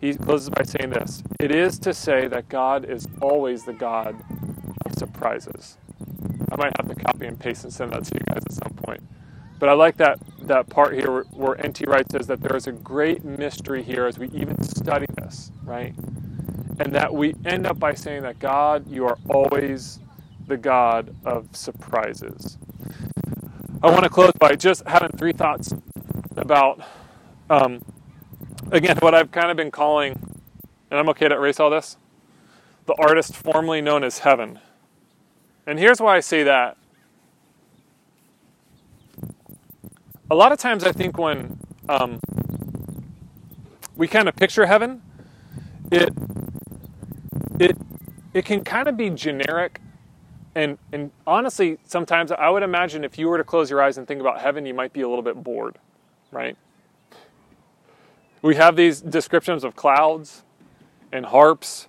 He 0.00 0.14
closes 0.14 0.50
by 0.50 0.64
saying 0.64 0.90
this 0.90 1.22
It 1.40 1.50
is 1.50 1.78
to 1.80 1.94
say 1.94 2.28
that 2.28 2.48
God 2.48 2.84
is 2.84 3.06
always 3.22 3.64
the 3.64 3.72
God 3.72 4.14
of 4.84 4.94
surprises. 4.98 5.78
I 6.52 6.56
might 6.56 6.76
have 6.76 6.88
to 6.88 6.94
copy 6.94 7.26
and 7.26 7.38
paste 7.38 7.64
and 7.64 7.72
send 7.72 7.92
that 7.92 8.04
to 8.04 8.14
you 8.14 8.20
guys 8.26 8.42
at 8.44 8.52
some 8.52 8.74
point. 8.76 9.02
But 9.58 9.68
I 9.68 9.72
like 9.72 9.96
that, 9.96 10.18
that 10.42 10.68
part 10.68 10.94
here 10.94 11.10
where, 11.10 11.24
where 11.24 11.64
N.T. 11.64 11.84
Wright 11.86 12.10
says 12.10 12.26
that 12.28 12.40
there 12.40 12.56
is 12.56 12.66
a 12.66 12.72
great 12.72 13.24
mystery 13.24 13.82
here 13.82 14.06
as 14.06 14.18
we 14.18 14.28
even 14.28 14.62
study 14.62 15.06
this, 15.16 15.50
right? 15.64 15.94
And 16.80 16.94
that 16.94 17.12
we 17.12 17.34
end 17.44 17.66
up 17.66 17.78
by 17.78 17.94
saying 17.94 18.22
that 18.22 18.38
God, 18.38 18.88
you 18.88 19.06
are 19.06 19.18
always 19.28 19.98
the 20.46 20.56
God 20.56 21.14
of 21.24 21.48
surprises. 21.54 22.56
I 23.82 23.90
want 23.90 24.04
to 24.04 24.10
close 24.10 24.32
by 24.38 24.54
just 24.54 24.86
having 24.86 25.10
three 25.10 25.32
thoughts 25.32 25.74
about, 26.36 26.80
um, 27.50 27.82
again, 28.70 28.96
what 29.00 29.14
I've 29.14 29.30
kind 29.30 29.50
of 29.50 29.56
been 29.56 29.70
calling, 29.70 30.12
and 30.90 30.98
I'm 30.98 31.08
okay 31.10 31.28
to 31.28 31.34
erase 31.34 31.60
all 31.60 31.70
this, 31.70 31.96
the 32.86 32.94
artist 32.94 33.36
formerly 33.36 33.80
known 33.80 34.04
as 34.04 34.20
heaven. 34.20 34.58
And 35.66 35.78
here's 35.78 36.00
why 36.00 36.16
I 36.16 36.20
say 36.20 36.44
that. 36.44 36.76
A 40.30 40.34
lot 40.34 40.52
of 40.52 40.58
times 40.58 40.84
I 40.84 40.92
think 40.92 41.18
when 41.18 41.58
um, 41.88 42.20
we 43.96 44.08
kind 44.08 44.28
of 44.28 44.36
picture 44.36 44.66
heaven, 44.66 45.02
it 45.90 46.10
it 47.60 47.76
it 48.34 48.44
can 48.44 48.62
kind 48.64 48.88
of 48.88 48.96
be 48.96 49.10
generic 49.10 49.80
and 50.54 50.78
and 50.92 51.10
honestly 51.26 51.78
sometimes 51.84 52.32
i 52.32 52.48
would 52.48 52.62
imagine 52.62 53.04
if 53.04 53.18
you 53.18 53.28
were 53.28 53.38
to 53.38 53.44
close 53.44 53.70
your 53.70 53.82
eyes 53.82 53.98
and 53.98 54.06
think 54.06 54.20
about 54.20 54.40
heaven 54.40 54.66
you 54.66 54.74
might 54.74 54.92
be 54.92 55.00
a 55.00 55.08
little 55.08 55.22
bit 55.22 55.42
bored 55.42 55.78
right? 56.30 56.56
We 58.42 58.56
have 58.56 58.76
these 58.76 59.00
descriptions 59.00 59.64
of 59.64 59.74
clouds 59.74 60.44
and 61.12 61.26
harps 61.26 61.88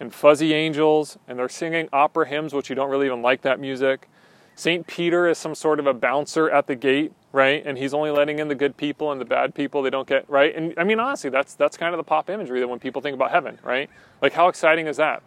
and 0.00 0.12
fuzzy 0.12 0.52
angels 0.52 1.18
and 1.28 1.38
they're 1.38 1.48
singing 1.48 1.88
opera 1.92 2.26
hymns 2.26 2.52
which 2.52 2.68
you 2.68 2.74
don't 2.74 2.90
really 2.90 3.06
even 3.06 3.22
like 3.22 3.42
that 3.42 3.60
music. 3.60 4.08
St 4.56 4.86
peter 4.86 5.28
is 5.28 5.38
some 5.38 5.54
sort 5.54 5.78
of 5.78 5.86
a 5.86 5.94
bouncer 5.94 6.50
at 6.50 6.66
the 6.66 6.74
gate 6.74 7.12
right? 7.34 7.66
And 7.66 7.76
he's 7.76 7.92
only 7.92 8.12
letting 8.12 8.38
in 8.38 8.46
the 8.46 8.54
good 8.54 8.76
people 8.76 9.10
and 9.10 9.20
the 9.20 9.24
bad 9.24 9.56
people. 9.56 9.82
They 9.82 9.90
don't 9.90 10.06
get 10.06 10.24
right? 10.30 10.54
And 10.54 10.72
i 10.78 10.84
mean 10.84 11.00
honestly 11.00 11.30
that's 11.30 11.54
that's 11.54 11.76
kind 11.76 11.92
of 11.92 11.98
the 11.98 12.04
pop 12.04 12.30
imagery 12.30 12.60
that 12.60 12.68
when 12.68 12.78
people 12.78 13.02
think 13.02 13.14
about 13.14 13.32
heaven 13.32 13.58
right? 13.62 13.90
Like 14.22 14.32
how 14.32 14.48
exciting 14.48 14.86
is 14.86 14.96
that? 14.96 15.22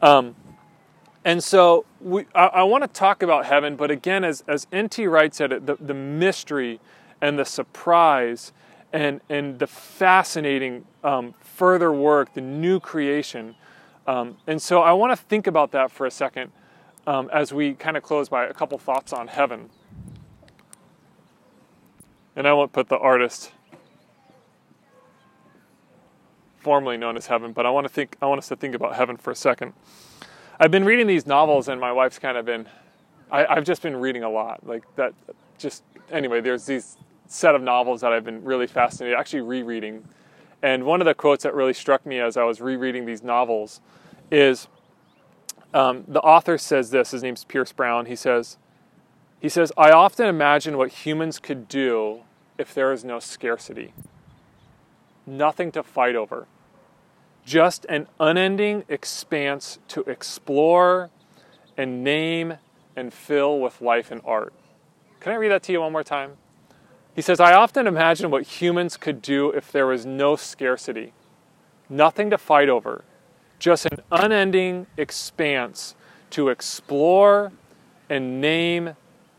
Um, 0.00 0.34
and 1.24 1.42
so 1.44 1.84
we, 2.00 2.24
I, 2.34 2.46
I 2.46 2.62
want 2.62 2.84
to 2.84 2.88
talk 2.88 3.22
about 3.22 3.44
heaven, 3.44 3.74
but 3.74 3.90
again, 3.90 4.24
as, 4.24 4.44
as 4.46 4.68
N.T. 4.70 5.06
Wright's 5.08 5.36
said 5.36 5.52
it, 5.52 5.66
the, 5.66 5.74
the 5.74 5.92
mystery 5.92 6.78
and 7.20 7.36
the 7.36 7.44
surprise 7.44 8.52
and, 8.92 9.20
and 9.28 9.58
the 9.58 9.66
fascinating 9.66 10.84
um, 11.02 11.34
further 11.40 11.92
work, 11.92 12.32
the 12.34 12.40
new 12.40 12.78
creation. 12.78 13.56
Um, 14.06 14.36
and 14.46 14.62
so 14.62 14.80
I 14.80 14.92
want 14.92 15.10
to 15.10 15.16
think 15.16 15.48
about 15.48 15.72
that 15.72 15.90
for 15.90 16.06
a 16.06 16.10
second 16.12 16.52
um, 17.08 17.30
as 17.32 17.54
we 17.54 17.72
kind 17.72 17.96
of 17.96 18.02
close 18.02 18.28
by 18.28 18.44
a 18.44 18.52
couple 18.52 18.76
thoughts 18.76 19.14
on 19.14 19.28
heaven. 19.28 19.70
And 22.36 22.46
I 22.46 22.52
won't 22.52 22.70
put 22.70 22.90
the 22.90 22.98
artist 22.98 23.50
formerly 26.58 26.98
known 26.98 27.16
as 27.16 27.26
heaven, 27.26 27.52
but 27.52 27.64
I 27.64 27.70
want 27.70 27.86
to 27.86 27.88
think 27.88 28.18
I 28.20 28.26
want 28.26 28.40
us 28.40 28.48
to 28.48 28.56
think 28.56 28.74
about 28.74 28.94
heaven 28.94 29.16
for 29.16 29.30
a 29.30 29.34
second. 29.34 29.72
I've 30.60 30.70
been 30.70 30.84
reading 30.84 31.06
these 31.06 31.26
novels, 31.26 31.68
and 31.68 31.80
my 31.80 31.92
wife's 31.92 32.18
kind 32.18 32.36
of 32.36 32.44
been. 32.44 32.68
I, 33.30 33.46
I've 33.46 33.64
just 33.64 33.80
been 33.80 33.96
reading 33.96 34.22
a 34.22 34.30
lot, 34.30 34.66
like 34.66 34.84
that. 34.96 35.14
Just 35.56 35.84
anyway, 36.12 36.42
there's 36.42 36.66
these 36.66 36.98
set 37.26 37.54
of 37.54 37.62
novels 37.62 38.02
that 38.02 38.12
I've 38.12 38.24
been 38.24 38.44
really 38.44 38.66
fascinated, 38.66 39.18
actually 39.18 39.40
rereading. 39.40 40.06
And 40.60 40.84
one 40.84 41.00
of 41.00 41.06
the 41.06 41.14
quotes 41.14 41.44
that 41.44 41.54
really 41.54 41.72
struck 41.72 42.04
me 42.04 42.20
as 42.20 42.36
I 42.36 42.44
was 42.44 42.60
rereading 42.60 43.06
these 43.06 43.22
novels 43.22 43.80
is 44.30 44.68
um, 45.74 46.04
the 46.08 46.20
author 46.20 46.58
says 46.58 46.90
this. 46.90 47.10
His 47.10 47.22
name's 47.22 47.44
Pierce 47.44 47.72
Brown. 47.72 48.06
He 48.06 48.16
says, 48.16 48.56
he 49.40 49.48
says, 49.48 49.72
I 49.76 49.90
often 49.90 50.26
imagine 50.26 50.76
what 50.76 50.90
humans 50.90 51.38
could 51.38 51.68
do 51.68 52.22
if 52.58 52.74
there 52.74 52.92
is 52.92 53.04
no 53.04 53.18
scarcity 53.20 53.92
nothing 55.28 55.70
to 55.72 55.82
fight 55.82 56.16
over. 56.16 56.46
Just 57.44 57.86
an 57.88 58.08
unending 58.18 58.84
expanse 58.88 59.78
to 59.88 60.02
explore 60.02 61.10
and 61.76 62.02
name 62.02 62.54
and 62.96 63.12
fill 63.12 63.60
with 63.60 63.80
life 63.80 64.10
and 64.10 64.20
art. 64.24 64.52
Can 65.20 65.32
I 65.32 65.36
read 65.36 65.50
that 65.50 65.62
to 65.64 65.72
you 65.72 65.80
one 65.80 65.92
more 65.92 66.04
time? 66.04 66.32
He 67.14 67.22
says, 67.22 67.40
I 67.40 67.52
often 67.52 67.86
imagine 67.86 68.30
what 68.30 68.44
humans 68.44 68.96
could 68.96 69.22
do 69.22 69.50
if 69.50 69.72
there 69.72 69.86
was 69.86 70.06
no 70.06 70.36
scarcity, 70.36 71.12
nothing 71.88 72.30
to 72.30 72.38
fight 72.38 72.68
over, 72.68 73.04
just 73.58 73.86
an 73.86 74.00
unending 74.10 74.86
expanse 74.96 75.94
to 76.30 76.48
explore 76.48 77.52
and 78.08 78.40
name 78.40 78.94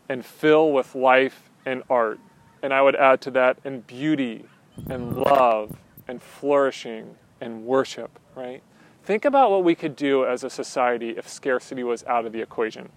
and 0.08 0.24
fill 0.24 0.72
with 0.72 0.94
life 0.94 1.50
and 1.64 1.82
art. 1.88 2.18
And 2.62 2.74
I 2.74 2.82
would 2.82 2.96
add 2.96 3.20
to 3.22 3.30
that, 3.32 3.58
and 3.64 3.86
beauty 3.86 4.44
and 4.88 5.16
love 5.16 5.76
and 6.08 6.22
flourishing 6.22 7.16
and 7.40 7.64
worship, 7.64 8.18
right? 8.34 8.62
Think 9.04 9.24
about 9.24 9.50
what 9.50 9.64
we 9.64 9.74
could 9.74 9.96
do 9.96 10.26
as 10.26 10.44
a 10.44 10.50
society 10.50 11.10
if 11.10 11.28
scarcity 11.28 11.82
was 11.82 12.04
out 12.04 12.26
of 12.26 12.32
the 12.32 12.40
equation, 12.40 12.90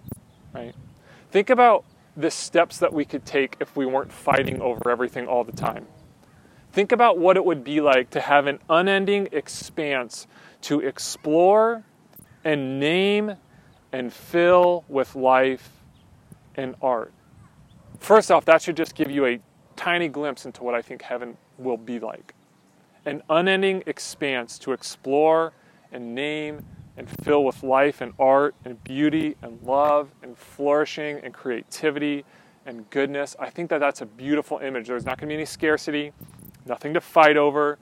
right? 0.52 0.74
Think 1.30 1.50
about 1.50 1.84
the 2.16 2.30
steps 2.30 2.78
that 2.78 2.92
we 2.92 3.04
could 3.04 3.24
take 3.24 3.56
if 3.58 3.74
we 3.74 3.86
weren't 3.86 4.12
fighting 4.12 4.60
over 4.60 4.90
everything 4.90 5.26
all 5.26 5.44
the 5.44 5.52
time. 5.52 5.86
Think 6.72 6.92
about 6.92 7.18
what 7.18 7.36
it 7.36 7.44
would 7.44 7.64
be 7.64 7.80
like 7.80 8.10
to 8.10 8.20
have 8.20 8.46
an 8.46 8.58
unending 8.68 9.28
expanse 9.32 10.26
to 10.64 10.80
explore 10.80 11.84
and 12.44 12.80
name 12.80 13.36
and 13.92 14.12
fill 14.12 14.84
with 14.88 15.14
life 15.14 15.70
and 16.56 16.74
art. 16.82 17.12
First 17.98 18.30
off, 18.30 18.44
that 18.46 18.62
should 18.62 18.76
just 18.76 18.94
give 18.94 19.10
you 19.10 19.26
a 19.26 19.40
tiny 19.76 20.08
glimpse 20.08 20.46
into 20.46 20.62
what 20.62 20.74
I 20.74 20.82
think 20.82 21.02
heaven 21.02 21.36
will 21.58 21.76
be 21.76 21.98
like 21.98 22.34
an 23.06 23.22
unending 23.28 23.82
expanse 23.86 24.58
to 24.58 24.72
explore 24.72 25.52
and 25.92 26.14
name 26.14 26.64
and 26.96 27.08
fill 27.22 27.44
with 27.44 27.62
life 27.62 28.00
and 28.00 28.14
art 28.18 28.54
and 28.64 28.82
beauty 28.82 29.36
and 29.42 29.62
love 29.62 30.10
and 30.22 30.38
flourishing 30.38 31.18
and 31.18 31.34
creativity 31.34 32.24
and 32.64 32.88
goodness. 32.88 33.36
I 33.38 33.50
think 33.50 33.68
that 33.70 33.80
that's 33.80 34.00
a 34.00 34.06
beautiful 34.06 34.58
image. 34.58 34.86
There's 34.86 35.04
not 35.04 35.18
going 35.18 35.28
to 35.28 35.32
be 35.32 35.34
any 35.34 35.44
scarcity, 35.44 36.12
nothing 36.64 36.94
to 36.94 37.00
fight 37.00 37.36
over, 37.36 37.78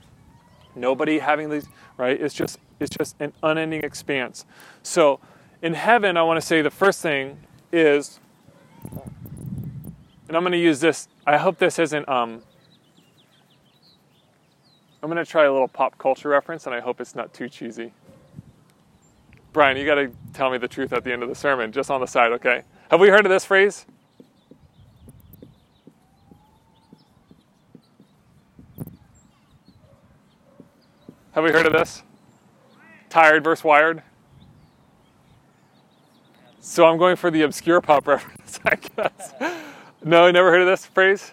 nobody 0.74 1.18
having 1.18 1.50
these, 1.50 1.68
right? 1.96 2.20
It's 2.20 2.34
just 2.34 2.58
it's 2.80 2.94
just 2.96 3.16
an 3.20 3.32
unending 3.42 3.84
expanse. 3.84 4.44
So, 4.82 5.20
in 5.62 5.74
heaven, 5.74 6.16
I 6.16 6.22
want 6.22 6.40
to 6.40 6.46
say 6.46 6.62
the 6.62 6.70
first 6.70 7.00
thing 7.00 7.38
is 7.72 8.20
and 10.32 10.36
I'm 10.38 10.44
going 10.44 10.52
to 10.52 10.58
use 10.58 10.80
this. 10.80 11.08
I 11.26 11.36
hope 11.36 11.58
this 11.58 11.78
isn't 11.78 12.08
um, 12.08 12.42
I'm 15.02 15.10
going 15.10 15.22
to 15.22 15.30
try 15.30 15.44
a 15.44 15.52
little 15.52 15.68
pop 15.68 15.98
culture 15.98 16.30
reference, 16.30 16.64
and 16.64 16.74
I 16.74 16.80
hope 16.80 17.02
it's 17.02 17.14
not 17.14 17.34
too 17.34 17.50
cheesy. 17.50 17.92
Brian, 19.52 19.76
you 19.76 19.84
got 19.84 19.96
to 19.96 20.10
tell 20.32 20.50
me 20.50 20.56
the 20.56 20.68
truth 20.68 20.90
at 20.94 21.04
the 21.04 21.12
end 21.12 21.22
of 21.22 21.28
the 21.28 21.34
sermon, 21.34 21.70
just 21.70 21.90
on 21.90 22.00
the 22.00 22.06
side, 22.06 22.32
okay? 22.32 22.62
Have 22.90 22.98
we 22.98 23.10
heard 23.10 23.26
of 23.26 23.30
this 23.30 23.44
phrase? 23.44 23.84
Have 31.32 31.44
we 31.44 31.50
heard 31.50 31.64
of 31.64 31.72
this? 31.72 32.02
Tired 33.08 33.42
versus 33.42 33.64
wired. 33.64 34.02
So 36.60 36.84
I'm 36.84 36.98
going 36.98 37.16
for 37.16 37.30
the 37.30 37.40
obscure 37.40 37.80
pop 37.80 38.06
reference, 38.06 38.60
I 38.66 38.76
guess. 38.76 39.32
No, 40.04 40.30
never 40.30 40.50
heard 40.50 40.60
of 40.60 40.66
this 40.66 40.84
phrase. 40.84 41.32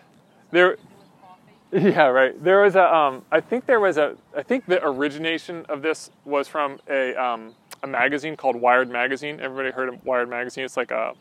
There, 0.52 0.78
yeah, 1.74 2.08
right. 2.08 2.42
There 2.42 2.62
was 2.62 2.78
a. 2.78 2.96
Um, 2.96 3.26
I 3.30 3.42
think 3.42 3.66
there 3.66 3.82
was 3.82 3.98
a. 3.98 4.16
I 4.36 4.42
think 4.42 4.68
the 4.68 4.82
origination 4.86 5.66
of 5.68 5.82
this 5.82 6.12
was 6.24 6.48
from 6.48 6.80
a 6.90 7.14
um, 7.22 7.54
a 7.84 7.88
magazine 7.88 8.38
called 8.38 8.56
Wired 8.56 8.90
Magazine. 8.90 9.42
Everybody 9.42 9.72
heard 9.72 9.90
of 9.90 10.06
Wired 10.06 10.30
Magazine? 10.30 10.64
It's 10.64 10.78
like 10.78 10.92
a 10.92 11.14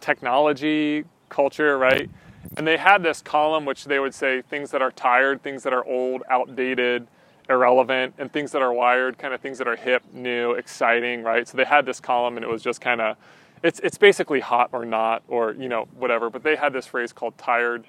technology 0.00 1.04
culture, 1.28 1.78
right? 1.78 2.10
And 2.56 2.66
they 2.66 2.76
had 2.76 3.04
this 3.04 3.22
column 3.22 3.64
which 3.64 3.84
they 3.84 4.00
would 4.00 4.14
say 4.14 4.42
things 4.42 4.72
that 4.72 4.82
are 4.82 4.90
tired, 4.90 5.42
things 5.42 5.62
that 5.62 5.72
are 5.72 5.84
old, 5.84 6.24
outdated, 6.28 7.06
irrelevant, 7.50 8.14
and 8.18 8.32
things 8.32 8.52
that 8.52 8.62
are 8.62 8.72
wired, 8.72 9.18
kind 9.18 9.34
of 9.34 9.40
things 9.40 9.58
that 9.58 9.68
are 9.68 9.76
hip, 9.76 10.02
new, 10.12 10.52
exciting, 10.52 11.22
right? 11.22 11.46
So 11.46 11.56
they 11.56 11.64
had 11.64 11.84
this 11.84 12.00
column 12.00 12.36
and 12.36 12.44
it 12.44 12.48
was 12.48 12.62
just 12.62 12.80
kind 12.80 13.00
of 13.00 13.16
it's 13.62 13.78
it's 13.80 13.98
basically 13.98 14.40
hot 14.40 14.70
or 14.72 14.86
not 14.86 15.22
or 15.28 15.52
you 15.52 15.68
know 15.68 15.86
whatever, 15.96 16.30
but 16.30 16.42
they 16.42 16.56
had 16.56 16.72
this 16.72 16.86
phrase 16.86 17.12
called 17.12 17.36
tired. 17.36 17.84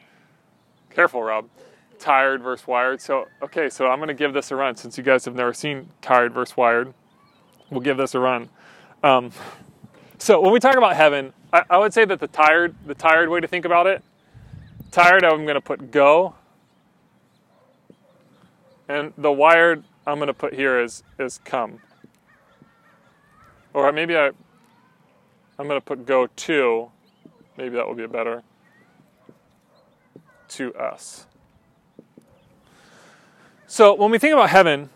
Careful, 0.90 1.24
Rob. 1.24 1.48
Tired 2.00 2.42
versus 2.42 2.68
wired. 2.68 3.00
So 3.00 3.28
okay, 3.42 3.70
so 3.70 3.88
I'm 3.88 4.00
going 4.00 4.10
to 4.10 4.14
give 4.14 4.34
this 4.34 4.52
a 4.52 4.56
run 4.56 4.76
since 4.76 4.98
you 4.98 5.04
guys 5.04 5.24
have 5.26 5.36
never 5.36 5.54
seen 5.54 5.90
tired 6.02 6.34
versus 6.34 6.58
wired. 6.58 6.94
We'll 7.70 7.82
give 7.82 7.96
this 7.96 8.16
a 8.16 8.20
run. 8.20 8.50
Um, 9.04 9.32
so 10.18 10.42
when 10.42 10.52
we 10.52 10.60
talk 10.60 10.76
about 10.76 10.96
heaven, 10.96 11.32
I, 11.54 11.64
I 11.70 11.78
would 11.78 11.94
say 11.94 12.04
that 12.06 12.20
the 12.20 12.28
tired 12.28 12.76
the 12.86 12.96
tired 12.96 13.30
way 13.30 13.40
to 13.40 13.48
think 13.48 13.66
about 13.66 13.88
it 13.88 14.04
tired, 14.92 15.24
I'm 15.24 15.46
going 15.46 15.56
to 15.56 15.62
put 15.62 15.90
go. 15.92 16.36
And 18.88 19.14
the 19.18 19.32
wired 19.32 19.84
I'm 20.06 20.18
going 20.18 20.28
to 20.28 20.34
put 20.34 20.54
here 20.54 20.80
is, 20.82 21.04
is 21.20 21.40
come. 21.44 21.80
Or 23.74 23.92
maybe 23.92 24.18
I, 24.18 24.32
I'm 25.58 25.68
going 25.68 25.80
to 25.80 25.86
put 25.86 26.06
go 26.06 26.28
to. 26.28 26.92
Maybe 27.58 27.76
that 27.76 27.88
will 27.88 27.96
be 27.96 28.08
better. 28.08 28.44
To 30.50 30.74
us. 30.76 31.26
So 33.68 33.94
when 33.94 34.12
we 34.12 34.18
think 34.18 34.34
about 34.34 34.50
heaven, 34.50 34.90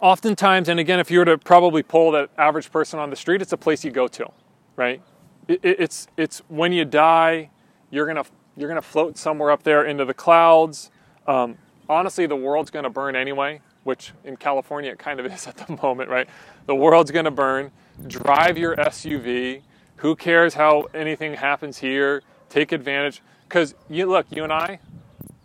oftentimes, 0.00 0.68
and 0.68 0.80
again, 0.80 0.98
if 0.98 1.10
you 1.10 1.18
were 1.18 1.26
to 1.26 1.36
probably 1.36 1.82
poll 1.82 2.12
that 2.12 2.30
average 2.38 2.72
person 2.72 2.98
on 2.98 3.10
the 3.10 3.16
street, 3.16 3.42
it's 3.42 3.52
a 3.52 3.58
place 3.58 3.84
you 3.84 3.90
go 3.90 4.08
to, 4.08 4.30
right? 4.76 5.02
It, 5.46 5.60
it, 5.62 5.80
it's, 5.80 6.08
it's 6.16 6.38
when 6.48 6.72
you 6.72 6.86
die, 6.86 7.50
you're 7.90 8.06
to 8.12 8.24
you're 8.56 8.72
to 8.74 8.82
float 8.82 9.18
somewhere 9.18 9.50
up 9.50 9.62
there 9.62 9.84
into 9.84 10.04
the 10.04 10.14
clouds. 10.14 10.90
Um, 11.26 11.58
honestly, 11.88 12.26
the 12.26 12.36
world's 12.36 12.70
going 12.70 12.84
to 12.84 12.90
burn 12.90 13.16
anyway, 13.16 13.60
which 13.84 14.12
in 14.24 14.36
California 14.36 14.92
it 14.92 14.98
kind 14.98 15.20
of 15.20 15.26
is 15.32 15.46
at 15.46 15.56
the 15.56 15.78
moment, 15.82 16.10
right? 16.10 16.28
The 16.66 16.74
world's 16.74 17.10
going 17.10 17.24
to 17.24 17.30
burn. 17.30 17.70
Drive 18.06 18.58
your 18.58 18.76
SUV. 18.76 19.62
Who 19.96 20.14
cares 20.14 20.54
how 20.54 20.82
anything 20.94 21.34
happens 21.34 21.78
here? 21.78 22.22
Take 22.48 22.72
advantage. 22.72 23.22
Because 23.48 23.74
you 23.88 24.06
look, 24.06 24.26
you 24.30 24.44
and 24.44 24.52
I, 24.52 24.80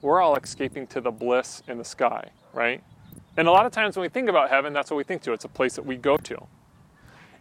we're 0.01 0.21
all 0.21 0.35
escaping 0.35 0.87
to 0.87 1.01
the 1.01 1.11
bliss 1.11 1.61
in 1.67 1.77
the 1.77 1.85
sky, 1.85 2.31
right? 2.53 2.83
And 3.37 3.47
a 3.47 3.51
lot 3.51 3.65
of 3.65 3.71
times 3.71 3.95
when 3.95 4.01
we 4.01 4.09
think 4.09 4.27
about 4.27 4.49
heaven, 4.49 4.73
that's 4.73 4.91
what 4.91 4.97
we 4.97 5.03
think 5.03 5.21
to. 5.23 5.33
It's 5.33 5.45
a 5.45 5.49
place 5.49 5.75
that 5.75 5.85
we 5.85 5.95
go 5.95 6.17
to. 6.17 6.47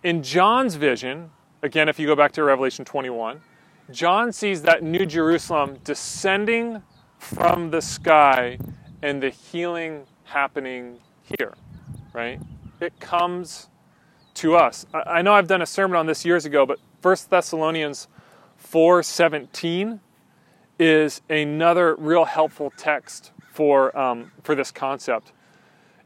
In 0.03 0.23
John's 0.23 0.77
vision, 0.77 1.31
again, 1.63 1.89
if 1.89 1.99
you 1.99 2.07
go 2.07 2.15
back 2.15 2.33
to 2.33 2.45
Revelation 2.45 2.85
21, 2.85 3.41
John 3.91 4.33
sees 4.33 4.63
that 4.63 4.83
New 4.83 5.05
Jerusalem 5.05 5.79
descending 5.83 6.83
from 7.19 7.71
the 7.71 7.83
sky 7.83 8.59
and 9.03 9.23
the 9.23 9.31
healing 9.31 10.07
happening 10.25 10.99
here, 11.23 11.55
right? 12.13 12.41
It 12.81 12.99
comes 13.01 13.69
to 14.35 14.57
us. 14.57 14.87
I 14.95 15.23
know 15.23 15.35
I've 15.35 15.49
done 15.49 15.63
a 15.63 15.67
sermon 15.67 15.97
on 15.97 16.07
this 16.07 16.25
years 16.25 16.45
ago, 16.45 16.65
but 16.65 16.79
1 17.03 17.17
Thessalonians 17.29 18.09
4:17 18.59 20.01
is 20.79 21.21
another 21.29 21.95
real 21.97 22.25
helpful 22.25 22.73
text 22.77 23.33
for 23.53 23.97
um, 23.99 24.33
for 24.43 24.55
this 24.55 24.71
concept. 24.71 25.33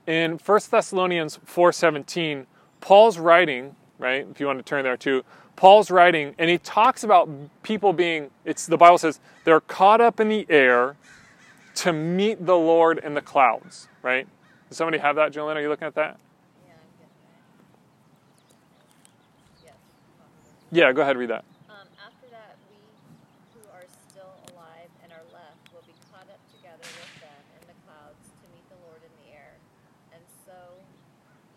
In 0.07 0.39
1 0.39 0.61
Thessalonians 0.71 1.39
4:17, 1.47 2.47
Paul's 2.81 3.19
writing, 3.19 3.77
right? 3.99 4.27
If 4.31 4.41
you 4.41 4.47
want 4.47 4.59
to 4.59 4.65
turn 4.65 4.83
there 4.83 4.97
too, 4.97 5.25
Paul's 5.57 5.91
writing, 5.91 6.35
and 6.39 6.51
he 6.51 6.59
talks 6.59 7.05
about 7.05 7.29
people 7.63 7.93
being, 7.93 8.31
it's 8.45 8.67
the 8.67 8.77
Bible 8.77 8.99
says, 8.99 9.21
they're 9.45 9.61
caught 9.61 10.01
up 10.01 10.21
in 10.21 10.29
the 10.29 10.47
air 10.49 10.97
to 11.75 11.93
meet 11.93 12.45
the 12.45 12.57
Lord 12.57 12.99
in 12.99 13.15
the 13.15 13.21
clouds, 13.21 13.89
right? 14.03 14.27
Does 14.69 14.79
somebody 14.79 14.99
have 14.99 15.17
that, 15.17 15.33
Jolene? 15.33 15.57
Are 15.57 15.61
you 15.61 15.69
looking 15.69 15.87
at 15.87 15.95
that? 15.95 16.19
Yeah, 19.65 19.73
Yeah, 20.71 20.93
go 20.93 21.03
ahead, 21.03 21.17
read 21.17 21.31
that. 21.31 21.45
Um, 21.69 21.87
after 21.99 22.27
that, 22.31 22.57
we 22.71 22.79
who 23.55 23.61
are 23.75 23.87
still 24.11 24.35
alive 24.55 24.91
and 25.03 25.13
are 25.13 25.27
left 25.33 25.63
will 25.75 25.85
be 25.87 25.95
caught 26.11 26.27
up 26.31 26.41
together 26.55 26.83
with 26.83 27.13
them 27.21 27.43
in 27.61 27.67
the 27.67 27.77
clouds 27.87 28.23
to 28.43 28.47
meet 28.55 28.67
the 28.71 28.79
Lord 28.87 29.03
in 29.03 29.13
the 29.27 29.35
air, 29.35 29.55
and 30.15 30.23
so 30.47 30.55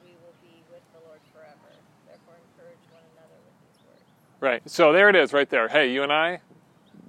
we 0.03 0.13
will 0.25 0.37
be 0.41 0.61
with 0.73 0.85
the 0.93 1.01
Lord 1.05 1.21
forever. 1.33 1.73
Therefore, 2.05 2.37
encourage 2.53 2.81
one 2.89 3.05
another 3.17 3.37
with 3.45 3.57
these 3.65 3.79
words. 3.85 4.05
Right. 4.41 4.61
So 4.65 4.93
there 4.93 5.09
it 5.09 5.15
is, 5.15 5.33
right 5.33 5.49
there. 5.49 5.67
Hey, 5.67 5.93
you 5.93 6.01
and 6.03 6.11
I, 6.11 6.41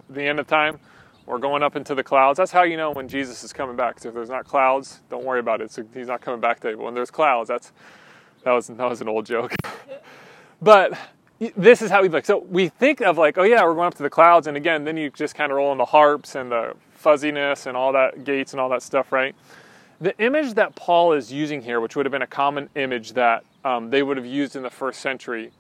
the 0.09 0.25
end 0.25 0.41
of 0.41 0.47
time, 0.47 0.81
we're 1.29 1.39
going 1.39 1.63
up 1.63 1.77
into 1.77 1.95
the 1.95 2.03
clouds. 2.03 2.39
That's 2.39 2.51
how 2.51 2.63
you 2.63 2.77
know 2.77 2.91
when 2.91 3.07
Jesus 3.07 3.45
is 3.45 3.53
coming 3.53 3.77
back. 3.77 3.97
'Cause 3.97 4.07
if 4.07 4.15
there's 4.15 4.31
not 4.31 4.47
clouds, 4.47 5.01
don't 5.11 5.25
worry 5.25 5.41
about 5.41 5.61
it. 5.61 5.71
So 5.71 5.85
he's 5.93 6.07
not 6.07 6.21
coming 6.21 6.41
back 6.41 6.61
today. 6.61 6.75
But 6.75 6.85
when 6.85 6.95
there's 6.95 7.11
clouds, 7.11 7.49
that's 7.49 7.73
that 8.45 8.53
was 8.53 8.69
that 8.69 8.89
was 8.89 9.01
an 9.01 9.09
old 9.09 9.27
joke. 9.27 9.55
but 10.63 10.99
this 11.57 11.83
is 11.83 11.91
how 11.91 12.03
we 12.03 12.09
look. 12.09 12.25
So 12.25 12.39
we 12.39 12.69
think 12.69 13.01
of 13.01 13.19
like, 13.19 13.39
oh 13.39 13.43
yeah, 13.45 13.63
we're 13.65 13.75
going 13.75 13.87
up 13.87 13.95
to 13.97 14.03
the 14.03 14.11
clouds, 14.11 14.47
and 14.47 14.57
again, 14.57 14.85
then 14.85 14.97
you 14.97 15.11
just 15.11 15.35
kind 15.35 15.53
of 15.53 15.57
roll 15.57 15.71
in 15.73 15.79
the 15.79 15.85
harps 15.85 16.35
and 16.35 16.51
the 16.51 16.75
fuzziness 16.95 17.67
and 17.67 17.77
all 17.77 17.93
that 17.93 18.25
gates 18.25 18.53
and 18.53 18.61
all 18.61 18.69
that 18.71 18.83
stuff, 18.83 19.13
right? 19.13 19.35
The 20.01 20.17
image 20.19 20.55
that 20.55 20.75
Paul 20.77 21.13
is 21.13 21.33
using 21.33 21.63
here, 21.63 21.81
which 21.81 21.95
would 21.95 22.07
have 22.07 22.13
been 22.13 22.23
a 22.23 22.27
common 22.27 22.69
image 22.75 23.13
that 23.13 23.45
um, 23.65 23.91
they 23.91 24.03
would 24.03 24.17
have 24.17 24.27
used 24.27 24.57
in 24.57 24.63
the 24.63 24.71
first 24.71 25.01
century, 25.01 25.51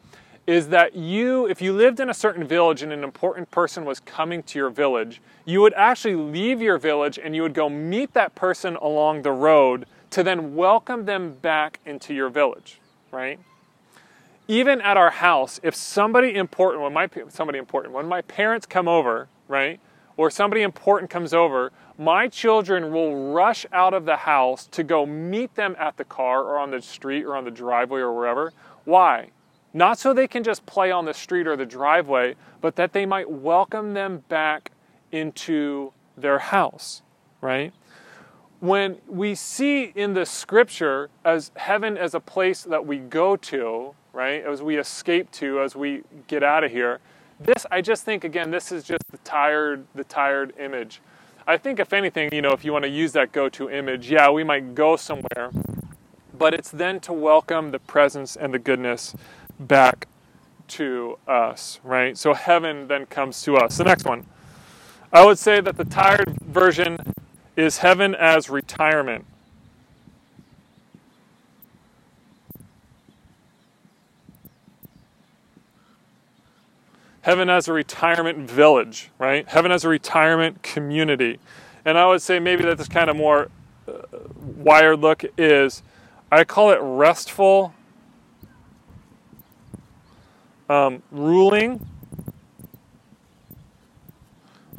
is 0.49 0.69
that 0.69 0.97
you, 0.97 1.47
if 1.47 1.61
you 1.61 1.75
lived 1.75 2.01
in 2.01 2.09
a 2.09 2.15
certain 2.15 2.43
village 2.43 2.83
and 2.83 2.91
an 2.91 3.05
important 3.05 3.51
person 3.51 3.85
was 3.85 4.01
coming 4.01 4.43
to 4.43 4.59
your 4.59 4.71
village, 4.71 5.21
you 5.45 5.61
would 5.61 5.75
actually 5.75 6.15
leave 6.15 6.63
your 6.63 6.79
village 6.79 7.19
and 7.23 7.37
you 7.37 7.43
would 7.43 7.53
go 7.53 7.69
meet 7.69 8.15
that 8.15 8.35
person 8.35 8.75
along 8.77 9.21
the 9.21 9.31
road 9.31 9.85
to 10.09 10.23
then 10.23 10.57
welcome 10.57 11.05
them 11.05 11.35
back 11.35 11.81
into 11.85 12.15
your 12.15 12.31
village, 12.31 12.81
right? 13.13 13.39
Even 14.49 14.81
at 14.81 14.97
our 14.97 15.11
house, 15.11 15.61
if 15.63 15.75
somebody 15.75 16.35
important, 16.35 16.83
when 16.83 16.95
my 16.95 17.11
somebody 17.29 17.59
important, 17.59 17.93
when 17.93 18.07
my 18.07 18.23
parents 18.23 18.65
come 18.65 18.89
over, 18.89 19.29
right, 19.49 19.79
or 20.17 20.31
somebody 20.31 20.63
important 20.63 21.11
comes 21.11 21.35
over, 21.35 21.73
my 21.99 22.27
children 22.27 22.91
will 22.91 23.35
rush 23.35 23.67
out 23.71 23.93
of 23.93 24.07
the 24.07 24.17
house 24.17 24.67
to 24.69 24.83
go 24.83 25.05
meet 25.05 25.55
them 25.57 25.77
at 25.79 25.99
the 25.99 26.05
car 26.05 26.43
or 26.43 26.57
on 26.57 26.71
the 26.71 26.81
street 26.81 27.25
or 27.25 27.37
on 27.37 27.45
the 27.45 27.51
driveway 27.51 28.01
or 28.01 28.15
wherever. 28.15 28.55
Why? 28.87 29.29
Not 29.75 29.99
so 29.99 30.15
they 30.15 30.27
can 30.27 30.43
just 30.43 30.65
play 30.67 30.91
on 30.91 31.05
the 31.05 31.15
street 31.15 31.47
or 31.47 31.57
the 31.57 31.67
driveway, 31.67 32.37
but 32.61 32.77
that 32.77 32.93
they 32.93 33.05
might 33.05 33.31
welcome 33.31 33.95
them 33.95 34.25
back 34.29 34.73
into 35.13 35.93
their 36.17 36.39
house, 36.39 37.03
right? 37.41 37.73
When 38.61 38.99
we 39.07 39.35
see 39.35 39.93
in 39.95 40.15
the 40.15 40.27
scripture 40.27 41.11
as 41.25 41.53
heaven 41.57 41.97
as 41.97 42.15
a 42.15 42.21
place 42.21 42.63
that 42.65 42.87
we 42.87 42.99
go 42.99 43.37
to, 43.37 43.95
right, 44.13 44.45
as 44.45 44.63
we 44.63 44.79
escape 44.79 45.31
to, 45.33 45.61
as 45.61 45.77
we 45.77 46.03
get 46.27 46.43
out 46.43 46.65
of 46.65 46.73
here, 46.73 47.01
this 47.39 47.67
I 47.71 47.83
just 47.83 48.05
think 48.05 48.25
again, 48.25 48.51
this 48.51 48.73
is 48.73 48.83
just 48.83 49.05
the 49.13 49.19
tired, 49.19 49.87
the 49.95 50.03
tired 50.03 50.55
image. 50.59 51.01
I 51.47 51.57
think 51.57 51.79
if 51.79 51.93
anything, 51.93 52.31
you 52.33 52.43
know, 52.43 52.51
if 52.51 52.65
you 52.65 52.73
want 52.73 52.85
to 52.85 52.91
use 52.91 53.13
that 53.13 53.33
go-to 53.33 53.71
image, 53.71 54.11
yeah, 54.11 54.29
we 54.29 54.45
might 54.45 54.75
go 54.75 54.97
somewhere, 54.97 55.51
but 56.37 56.53
it's 56.53 56.71
then 56.71 57.01
to 57.01 57.13
welcome 57.13 57.71
the 57.71 57.79
presence 57.79 58.35
and 58.35 58.53
the 58.53 58.59
goodness 58.59 59.15
back 59.59 60.07
to 60.69 61.19
us, 61.27 61.81
right? 61.83 62.17
So 62.17 62.35
heaven 62.35 62.89
then 62.89 63.07
comes 63.07 63.43
to 63.43 63.57
us. 63.57 63.79
The 63.79 63.85
next 63.85 64.05
one. 64.05 64.27
I 65.13 65.25
would 65.25 65.39
say 65.39 65.61
that 65.61 65.77
the 65.77 65.85
tired 65.85 66.39
version 66.43 66.99
is 67.57 67.79
heaven 67.79 68.15
as 68.15 68.51
retirement. 68.51 69.25
Heaven 77.23 77.51
as 77.51 77.69
a 77.69 77.73
retirement 77.73 78.51
village, 78.51 79.11
right? 79.19 79.47
Heaven 79.49 79.73
as 79.73 79.85
a 79.85 79.89
retirement 79.89 80.63
community. 80.63 81.39
And 81.85 81.99
I 81.99 82.07
would 82.07 82.23
say 82.23 82.39
maybe 82.39 82.65
that 82.65 82.79
this 82.79 82.89
kind 82.89 83.11
of 83.11 83.17
more 83.17 83.51
uh, 83.87 83.93
wired 84.37 85.01
look 85.01 85.25
is 85.37 85.83
I 86.31 86.45
call 86.45 86.71
it 86.71 86.79
restful 86.81 87.75
um, 90.69 91.03
ruling 91.11 91.87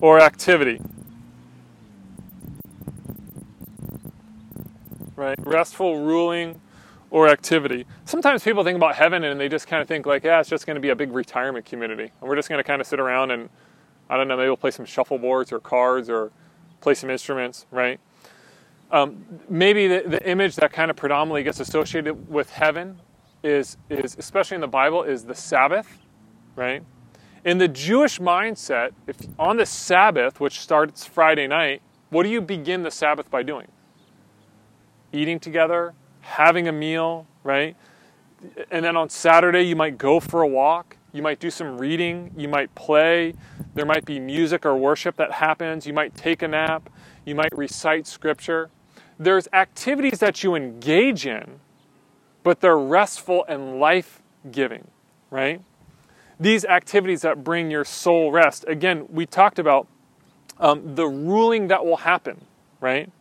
or 0.01 0.19
activity. 0.19 0.79
right? 5.19 5.37
Restful 5.45 5.99
ruling 5.99 6.59
or 7.11 7.27
activity. 7.27 7.85
Sometimes 8.05 8.43
people 8.43 8.63
think 8.63 8.77
about 8.77 8.95
heaven 8.95 9.23
and 9.23 9.39
they 9.39 9.49
just 9.49 9.67
kind 9.67 9.81
of 9.81 9.87
think 9.87 10.05
like, 10.05 10.23
yeah, 10.23 10.39
it's 10.39 10.49
just 10.49 10.65
going 10.65 10.75
to 10.75 10.81
be 10.81 10.89
a 10.89 10.95
big 10.95 11.11
retirement 11.11 11.65
community, 11.65 12.03
and 12.03 12.29
we're 12.29 12.35
just 12.35 12.49
going 12.49 12.59
to 12.59 12.63
kind 12.63 12.81
of 12.81 12.87
sit 12.87 12.99
around 12.99 13.31
and 13.31 13.49
I 14.09 14.17
don't 14.17 14.27
know, 14.27 14.37
maybe 14.37 14.47
we'll 14.47 14.57
play 14.57 14.71
some 14.71 14.85
shuffleboards 14.85 15.51
or 15.51 15.59
cards 15.59 16.09
or 16.09 16.31
play 16.81 16.95
some 16.95 17.11
instruments, 17.11 17.67
right? 17.69 17.99
Um, 18.91 19.23
maybe 19.47 19.87
the, 19.87 20.03
the 20.07 20.27
image 20.27 20.55
that 20.55 20.71
kind 20.73 20.89
of 20.89 20.97
predominantly 20.97 21.43
gets 21.43 21.59
associated 21.59 22.27
with 22.27 22.49
heaven 22.49 22.99
is, 23.43 23.77
is, 23.89 24.15
especially 24.17 24.55
in 24.55 24.61
the 24.61 24.67
Bible, 24.67 25.03
is 25.03 25.25
the 25.25 25.35
Sabbath, 25.35 25.99
right? 26.55 26.83
In 27.45 27.57
the 27.57 27.67
Jewish 27.67 28.19
mindset, 28.19 28.91
if 29.07 29.15
on 29.37 29.57
the 29.57 29.65
Sabbath, 29.65 30.39
which 30.39 30.59
starts 30.59 31.05
Friday 31.05 31.47
night, 31.47 31.81
what 32.09 32.23
do 32.23 32.29
you 32.29 32.41
begin 32.41 32.83
the 32.83 32.91
Sabbath 32.91 33.29
by 33.29 33.43
doing? 33.43 33.67
Eating 35.13 35.39
together, 35.39 35.93
having 36.21 36.67
a 36.67 36.71
meal, 36.71 37.27
right? 37.43 37.75
And 38.71 38.83
then 38.83 38.95
on 38.95 39.09
Saturday, 39.09 39.63
you 39.63 39.75
might 39.75 39.97
go 39.97 40.19
for 40.19 40.41
a 40.41 40.47
walk. 40.47 40.97
You 41.11 41.21
might 41.21 41.39
do 41.39 41.49
some 41.49 41.77
reading. 41.77 42.31
You 42.37 42.47
might 42.47 42.73
play. 42.75 43.33
There 43.73 43.85
might 43.85 44.05
be 44.05 44.19
music 44.19 44.65
or 44.65 44.75
worship 44.75 45.15
that 45.17 45.31
happens. 45.31 45.87
You 45.87 45.93
might 45.93 46.15
take 46.15 46.41
a 46.41 46.47
nap. 46.47 46.89
You 47.25 47.35
might 47.35 47.55
recite 47.57 48.07
scripture. 48.07 48.69
There's 49.17 49.47
activities 49.53 50.19
that 50.19 50.43
you 50.43 50.55
engage 50.55 51.25
in, 51.25 51.59
but 52.43 52.61
they're 52.61 52.77
restful 52.77 53.45
and 53.47 53.79
life 53.79 54.21
giving, 54.51 54.87
right? 55.29 55.61
These 56.39 56.65
activities 56.65 57.21
that 57.21 57.43
bring 57.43 57.69
your 57.69 57.83
soul 57.83 58.31
rest. 58.31 58.65
Again, 58.67 59.07
we 59.09 59.25
talked 59.25 59.59
about 59.59 59.87
um, 60.59 60.95
the 60.95 61.07
ruling 61.07 61.67
that 61.67 61.85
will 61.85 61.97
happen, 61.97 62.45
right? 62.79 63.11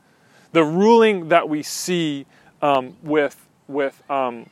The 0.53 0.65
ruling 0.65 1.29
that 1.29 1.49
we 1.49 1.63
see 1.63 2.27
um, 2.63 2.97
with 3.03 3.47
with 3.67 4.03
um, 4.11 4.49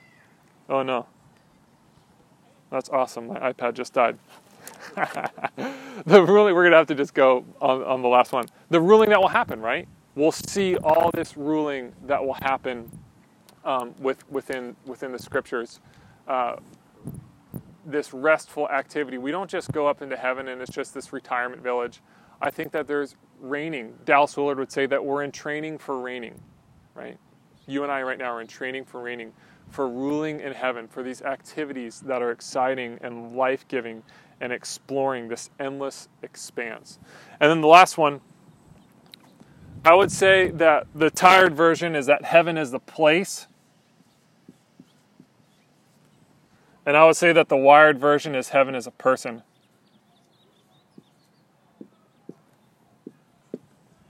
oh 0.69 0.83
no, 0.83 1.07
that's 2.71 2.89
awesome. 2.91 3.29
My 3.29 3.53
iPad 3.53 3.75
just 3.75 3.93
died. 3.93 4.19
the 6.07 6.23
ruling 6.23 6.55
we're 6.55 6.65
gonna 6.65 6.77
have 6.77 6.87
to 6.89 6.95
just 6.95 7.15
go 7.15 7.45
on, 7.61 7.83
on 7.83 8.03
the 8.03 8.09
last 8.09 8.33
one. 8.33 8.47
The 8.71 8.81
ruling 8.81 9.11
that 9.11 9.21
will 9.21 9.29
happen, 9.29 9.61
right? 9.61 9.89
We'll 10.15 10.33
see 10.33 10.77
all 10.77 11.11
this 11.13 11.37
ruling 11.37 11.93
that 12.07 12.25
will 12.25 12.35
happen 12.35 12.91
um, 13.67 13.95
with 13.99 14.29
within 14.31 14.77
within 14.87 15.13
the 15.13 15.19
scriptures. 15.19 15.81
Uh, 16.27 16.57
this 17.85 18.13
restful 18.13 18.69
activity. 18.69 19.19
We 19.19 19.31
don't 19.31 19.49
just 19.49 19.71
go 19.71 19.87
up 19.87 20.03
into 20.03 20.17
heaven 20.17 20.49
and 20.49 20.61
it's 20.61 20.73
just 20.73 20.93
this 20.93 21.13
retirement 21.13 21.63
village. 21.63 22.01
I 22.43 22.51
think 22.51 22.73
that 22.73 22.87
there's 22.87 23.17
reigning. 23.41 23.95
Dallas 24.05 24.37
Willard 24.37 24.59
would 24.59 24.73
say 24.73 24.87
that 24.87 25.05
we're 25.05 25.23
in 25.23 25.31
training 25.31 25.79
for 25.79 26.01
reigning, 26.01 26.41
right? 26.95 27.17
You 27.67 27.83
and 27.83 27.93
I 27.93 28.03
right 28.03 28.19
now 28.19 28.33
are 28.33 28.41
in 28.41 28.47
training 28.47 28.85
for 28.85 29.01
reigning, 29.01 29.33
for 29.71 29.89
ruling 29.89 30.41
in 30.41 30.53
heaven, 30.53 30.89
for 30.89 31.03
these 31.03 31.23
activities 31.23 32.01
that 32.01 32.23
are 32.23 32.33
exciting 32.33 32.99
and 33.03 33.37
life 33.37 33.67
giving 33.69 34.03
and 34.41 34.53
exploring 34.53 35.29
this 35.29 35.51
endless 35.59 36.09
expanse. 36.23 36.99
And 37.41 37.51
then 37.51 37.61
the 37.61 37.69
last 37.69 37.97
one, 37.97 38.21
I 39.85 39.95
would 39.95 40.11
say 40.11 40.51
that 40.51 40.89
the 40.95 41.11
tired 41.11 41.55
version 41.55 41.95
is 41.95 42.07
that 42.07 42.25
heaven 42.25 42.59
is 42.59 42.73
the 42.73 42.81
place. 42.81 43.47
And 46.87 46.97
I 46.97 47.05
would 47.05 47.17
say 47.17 47.33
that 47.33 47.49
the 47.49 47.57
wired 47.57 47.99
version 47.99 48.37
is 48.37 48.51
heaven 48.51 48.77
is 48.77 48.87
a 48.87 48.93
person. 48.93 49.43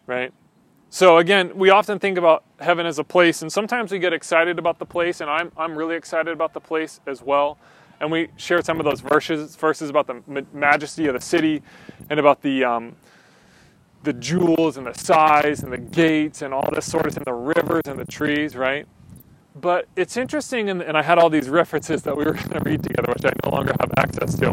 Right? 0.07 0.33
So 0.91 1.17
again, 1.17 1.57
we 1.57 1.71
often 1.71 1.99
think 1.99 2.17
about 2.17 2.45
heaven 2.61 2.87
as 2.87 2.99
a 2.99 3.05
place, 3.05 3.43
and 3.43 3.51
sometimes 3.51 3.91
we 3.91 3.99
get 3.99 4.13
excited 4.13 4.59
about 4.59 4.79
the 4.79 4.87
place, 4.87 5.21
and 5.21 5.29
I'm, 5.29 5.51
I'm 5.57 5.77
really 5.77 5.97
excited 5.97 6.33
about 6.33 6.53
the 6.53 6.61
place 6.61 7.01
as 7.07 7.23
well. 7.23 7.59
And 7.99 8.13
we 8.13 8.29
share 8.37 8.63
some 8.63 8.79
of 8.79 8.85
those 8.85 9.01
verses, 9.01 9.57
verses 9.57 9.89
about 9.89 10.07
the 10.07 10.45
majesty 10.53 11.07
of 11.07 11.15
the 11.15 11.21
city 11.21 11.63
and 12.11 12.21
about 12.21 12.43
the, 12.43 12.63
um, 12.63 12.97
the 14.05 14.13
jewels 14.13 14.77
and 14.77 14.87
the 14.87 14.93
size 14.93 15.63
and 15.63 15.73
the 15.73 15.79
gates 15.79 16.43
and 16.43 16.53
all 16.53 16.69
this 16.73 16.91
sort 16.91 17.07
of 17.07 17.15
thing, 17.15 17.25
the 17.25 17.33
rivers 17.33 17.83
and 17.87 17.99
the 17.99 18.05
trees, 18.05 18.55
right? 18.55 18.87
But 19.61 19.89
it's 19.97 20.17
interesting, 20.19 20.69
and, 20.69 20.83
and 20.83 20.99
I 20.99 21.03
had 21.03 21.19
all 21.19 21.31
these 21.31 21.49
references 21.49 22.03
that 22.03 22.17
we 22.17 22.25
were 22.25 22.33
going 22.35 22.51
to 22.51 22.61
read 22.61 22.83
together, 22.83 23.13
which 23.13 23.25
I 23.25 23.33
no 23.45 23.57
longer 23.57 23.75
have 23.81 23.93
access 23.97 24.37
to. 24.39 24.53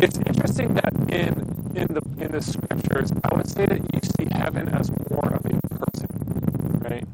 It's 0.00 0.18
interesting 0.18 0.74
that 0.74 0.92
in 1.10 1.58
in 1.74 1.88
the 1.94 2.02
in 2.18 2.32
the 2.32 2.42
scriptures, 2.42 3.12
I 3.24 3.34
would 3.34 3.48
say 3.48 3.66
that 3.66 3.80
you 3.94 4.00
see 4.18 4.28
heaven 4.32 4.68
as 4.68 4.90
more 5.10 5.32
of 5.34 5.46
a 5.46 5.60
person, 5.78 6.80
right? 6.80 7.06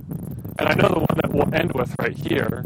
And 0.59 0.69
I 0.69 0.75
know 0.75 0.89
the 0.89 1.01
one 1.01 1.19
that 1.23 1.33
we'll 1.33 1.55
end 1.55 1.73
with 1.73 1.95
right 2.01 2.17
here, 2.17 2.65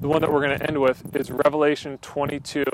the 0.00 0.08
one 0.08 0.20
that 0.22 0.32
we're 0.32 0.44
going 0.44 0.58
to 0.58 0.66
end 0.66 0.80
with 0.80 1.14
is 1.14 1.30
Revelation 1.30 1.98
22, 1.98 2.64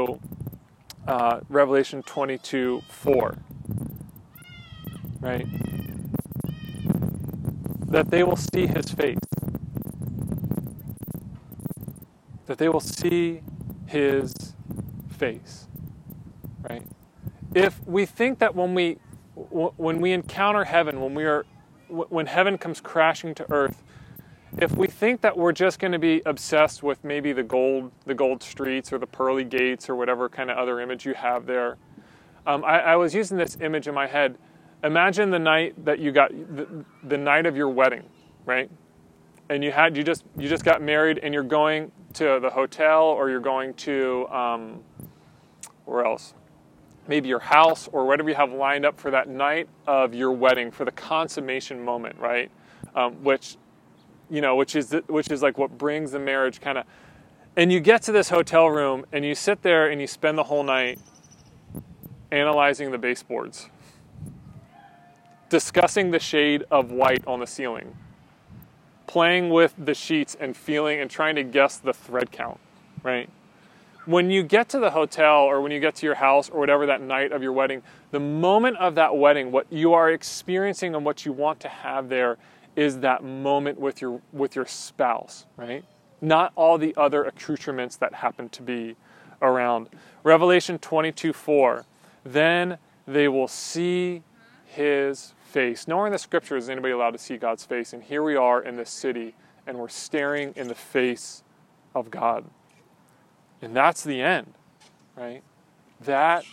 uh, 1.07 1.41
Revelation 1.49 2.03
22, 2.03 2.83
4, 2.89 3.39
right? 5.21 5.47
That 7.89 8.11
they 8.11 8.23
will 8.23 8.37
see 8.37 8.67
his 8.67 8.91
face. 8.91 9.19
That 12.51 12.59
they 12.59 12.69
will 12.69 12.81
see 12.81 13.43
his 13.87 14.35
face, 15.09 15.69
right? 16.69 16.83
if 17.55 17.81
we 17.87 18.05
think 18.07 18.41
that 18.41 18.57
when 18.57 18.75
we 18.75 18.99
when 19.37 20.01
we 20.01 20.11
encounter 20.11 20.65
heaven, 20.65 21.01
when 21.01 21.15
we 21.15 21.27
are 21.27 21.47
when 21.87 22.27
heaven 22.27 22.59
comes 22.59 22.81
crashing 22.81 23.37
to 23.37 23.47
earth, 23.53 23.85
if 24.59 24.73
we 24.73 24.89
think 24.89 25.21
that 25.21 25.39
we're 25.39 25.53
just 25.53 25.79
going 25.79 25.93
to 25.93 25.99
be 26.01 26.23
obsessed 26.27 26.83
with 26.83 27.05
maybe 27.05 27.33
the 27.33 27.45
gold 27.45 27.93
the 28.07 28.15
gold 28.15 28.43
streets 28.43 28.93
or 28.93 28.99
the 28.99 29.07
pearly 29.07 29.45
gates 29.45 29.89
or 29.89 29.95
whatever 29.95 30.29
kind 30.29 30.51
of 30.51 30.59
other 30.59 30.81
image 30.81 31.07
you 31.07 31.15
have 31.15 31.47
there, 31.47 31.77
um, 32.49 32.65
I, 32.65 32.81
I, 32.81 32.97
was 32.97 33.15
using 33.15 33.39
this 33.39 33.59
image 33.61 33.87
in 33.87 33.95
my 33.95 34.09
head. 34.09 34.37
Imagine 34.83 35.31
the 35.31 35.39
night 35.39 35.85
that 35.85 36.01
you 36.01 36.11
got 36.11 36.31
the, 36.33 36.85
the 37.05 37.17
night 37.17 37.47
of 37.47 37.57
your 37.57 37.69
wedding, 37.69 38.09
right? 38.45 38.69
And 39.51 39.63
you 39.63 39.71
had 39.71 39.97
you 39.97 40.03
just 40.03 40.25
you 40.39 40.49
just 40.49 40.65
got 40.65 40.81
married 40.81 41.19
and 41.23 41.35
you're 41.35 41.43
going 41.43 41.93
to 42.15 42.39
the 42.41 42.51
hotel 42.51 43.03
or 43.05 43.29
you're 43.29 43.41
going 43.41 43.75
to 43.75 44.27
um, 44.29 44.81
where 45.85 46.07
else? 46.07 46.33
maybe 47.11 47.29
your 47.29 47.41
house 47.41 47.89
or 47.93 48.07
whatever 48.07 48.29
you 48.29 48.37
have 48.37 48.53
lined 48.53 48.87
up 48.87 48.99
for 48.99 49.11
that 49.11 49.29
night 49.29 49.69
of 49.87 50.15
your 50.15 50.31
wedding 50.31 50.71
for 50.71 50.85
the 50.85 50.93
consummation 50.93 51.85
moment, 51.85 52.17
right? 52.19 52.51
Um, 52.95 53.25
which, 53.25 53.57
you 54.31 54.41
know, 54.41 54.55
which 54.55 54.77
is 54.77 54.95
which 55.09 55.31
is 55.31 55.43
like 55.43 55.59
what 55.59 55.77
brings 55.77 56.13
the 56.13 56.21
marriage 56.21 56.61
kind 56.61 56.79
of. 56.79 56.85
And 57.57 57.73
you 57.73 57.81
get 57.81 58.03
to 58.03 58.13
this 58.13 58.29
hotel 58.29 58.71
room 58.71 59.05
and 59.13 59.25
you 59.25 59.35
sit 59.35 59.63
there 59.63 59.91
and 59.91 60.01
you 60.01 60.07
spend 60.07 60.39
the 60.39 60.45
whole 60.45 60.63
night 60.63 61.01
analyzing 62.31 62.93
the 62.93 62.99
baseboards, 62.99 63.69
discussing 65.49 66.13
the 66.13 66.21
shade 66.21 66.65
of 66.71 66.93
white 66.93 67.27
on 67.27 67.41
the 67.41 67.47
ceiling, 67.47 67.97
playing 69.11 69.51
with 69.51 69.75
the 69.77 69.95
sheets 69.95 70.37
and 70.39 70.57
feeling 70.57 71.01
and 71.01 71.11
trying 71.11 71.35
to 71.35 71.43
guess 71.43 71.77
the 71.77 71.93
thread 71.93 72.31
count, 72.31 72.59
right? 73.03 73.29
when 74.07 74.31
you 74.31 74.43
get 74.43 74.69
to 74.69 74.79
the 74.79 74.91
hotel 74.91 75.43
or 75.43 75.61
when 75.61 75.71
you 75.71 75.79
get 75.81 75.95
to 75.95 76.07
your 76.07 76.15
house 76.15 76.49
or 76.49 76.59
whatever 76.59 76.87
that 76.87 77.01
night 77.01 77.33
of 77.33 77.43
your 77.43 77.53
wedding, 77.53 77.83
the 78.11 78.21
moment 78.21 78.77
of 78.79 78.95
that 78.95 79.17
wedding, 79.17 79.53
what 79.53 79.67
you 79.71 79.93
are 79.93 80.11
experiencing 80.11 80.95
and 80.95 81.05
what 81.05 81.25
you 81.25 81.33
want 81.33 81.61
to 81.61 81.69
have 81.69 82.09
there 82.09 82.39
is 82.77 82.99
that 83.01 83.23
moment 83.23 83.79
with 83.79 84.01
your 84.01 84.21
with 84.33 84.57
your 84.57 84.67
spouse, 84.67 85.47
right? 85.57 85.85
Not 86.21 86.53
all 86.55 86.79
the 86.79 86.95
other 86.97 87.25
accoutrements 87.25 87.97
that 87.97 88.15
happen 88.15 88.49
to 88.51 88.63
be 88.63 88.97
around. 89.43 89.89
Revelation 90.23 90.79
22 90.79 91.33
4. 91.33 91.85
Then 92.25 92.79
they 93.07 93.29
will 93.29 93.49
see 93.49 94.23
his 94.71 95.35
face. 95.43 95.89
Nowhere 95.89 96.07
in 96.07 96.13
the 96.13 96.19
scripture 96.19 96.57
is 96.57 96.69
anybody 96.69 96.93
allowed 96.93 97.13
to 97.13 97.19
see 97.19 97.37
God's 97.37 97.65
face. 97.65 97.93
And 97.93 98.03
here 98.03 98.23
we 98.23 98.37
are 98.37 98.63
in 98.63 98.77
this 98.77 98.91
city, 98.91 99.35
and 99.67 99.79
we're 99.79 99.89
staring 99.89 100.53
in 100.57 100.69
the 100.69 100.75
face 100.75 101.43
of 101.95 102.11
God. 102.11 102.45
And 103.61 103.77
that's 103.77 104.05
the 104.05 104.23
end, 104.23 104.55
right? 105.17 105.43
That 106.03 106.45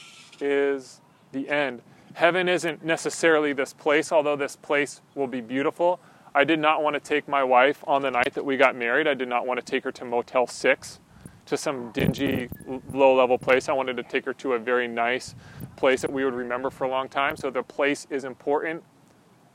is 0.41 1.01
the 1.32 1.49
end. 1.49 1.82
Heaven 2.15 2.49
isn't 2.49 2.84
necessarily 2.84 3.53
this 3.53 3.74
place, 3.74 4.11
although 4.11 4.36
this 4.36 4.55
place 4.55 5.01
will 5.13 5.28
be 5.28 5.41
beautiful. 5.41 5.99
I 6.34 6.43
did 6.43 6.59
not 6.59 6.84
want 6.84 6.95
to 6.95 6.99
take 6.99 7.28
my 7.28 7.43
wife 7.43 7.84
on 7.88 8.01
the 8.01 8.11
night 8.11 8.34
that 8.34 8.43
we 8.43 8.57
got 8.57 8.76
married. 8.76 9.07
I 9.07 9.13
did 9.13 9.28
not 9.28 9.45
want 9.45 9.59
to 9.59 9.65
take 9.65 9.84
her 9.84 9.91
to 9.93 10.05
Motel 10.05 10.47
6, 10.47 10.99
to 11.48 11.58
some 11.58 11.91
dingy, 11.91 12.50
low 12.93 13.16
level 13.16 13.38
place. 13.38 13.70
I 13.70 13.74
wanted 13.74 13.98
to 13.98 14.04
take 14.04 14.26
her 14.26 14.34
to 14.36 14.54
a 14.54 14.60
very 14.60 14.88
nice 14.88 15.34
place 15.76 16.02
that 16.02 16.12
we 16.12 16.24
would 16.24 16.34
remember 16.34 16.70
for 16.70 16.84
a 16.84 16.89
long 16.89 17.10
time. 17.10 17.36
So 17.38 17.50
the 17.50 17.64
place 17.64 18.06
is 18.10 18.24
important, 18.24 18.84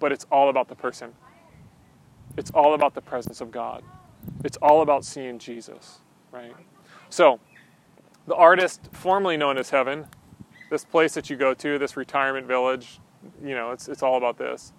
but 0.01 0.11
it's 0.11 0.27
all 0.31 0.49
about 0.49 0.69
the 0.69 0.75
person. 0.75 1.13
It's 2.37 2.51
all 2.51 2.75
about 2.75 2.95
the 2.95 3.03
presence 3.03 3.41
of 3.41 3.51
God. 3.51 3.83
It's 4.43 4.57
all 4.59 4.81
about 4.81 5.05
seeing 5.05 5.39
Jesus, 5.39 6.01
right? 6.31 6.55
So, 7.11 7.41
the 8.27 8.35
artist 8.35 8.89
formerly 8.93 9.37
known 9.37 9.59
as 9.59 9.71
Heaven, 9.71 10.07
this 10.71 10.85
place 10.85 11.13
that 11.15 11.29
you 11.29 11.37
go 11.37 11.53
to, 11.55 11.79
this 11.79 11.97
retirement 11.97 12.47
village, 12.47 13.01
you 13.45 13.55
know, 13.55 13.73
it's, 13.73 13.89
it's 13.89 14.03
all 14.03 14.17
about 14.17 14.39
this. 14.39 14.73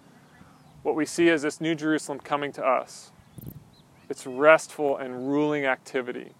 What 0.82 0.96
we 0.96 1.06
see 1.06 1.28
is 1.28 1.42
this 1.42 1.60
New 1.60 1.74
Jerusalem 1.74 2.18
coming 2.18 2.52
to 2.52 2.64
us. 2.64 3.12
It's 4.08 4.26
restful 4.26 4.96
and 4.96 5.28
ruling 5.28 5.64
activity. 5.64 6.32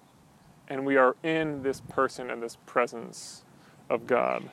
And 0.69 0.87
we 0.87 0.97
are 0.97 1.17
in 1.23 1.63
this 1.63 1.81
person 1.81 2.31
and 2.31 2.43
this 2.43 2.57
presence 2.67 3.45
of 3.91 4.07
God. 4.07 4.51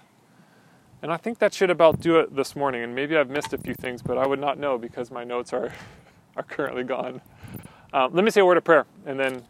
And 1.01 1.11
I 1.11 1.17
think 1.17 1.39
that 1.39 1.53
should 1.53 1.69
about 1.69 1.99
do 1.99 2.19
it 2.19 2.35
this 2.35 2.55
morning. 2.55 2.83
And 2.83 2.93
maybe 2.93 3.17
I've 3.17 3.29
missed 3.29 3.53
a 3.53 3.57
few 3.57 3.73
things, 3.73 4.01
but 4.01 4.17
I 4.17 4.27
would 4.27 4.39
not 4.39 4.59
know 4.59 4.77
because 4.77 5.09
my 5.09 5.23
notes 5.23 5.51
are, 5.53 5.73
are 6.37 6.43
currently 6.43 6.83
gone. 6.83 7.21
Um, 7.93 8.13
let 8.13 8.23
me 8.23 8.31
say 8.31 8.41
a 8.41 8.45
word 8.45 8.57
of 8.57 8.63
prayer, 8.63 8.85
and 9.05 9.19
then 9.19 9.43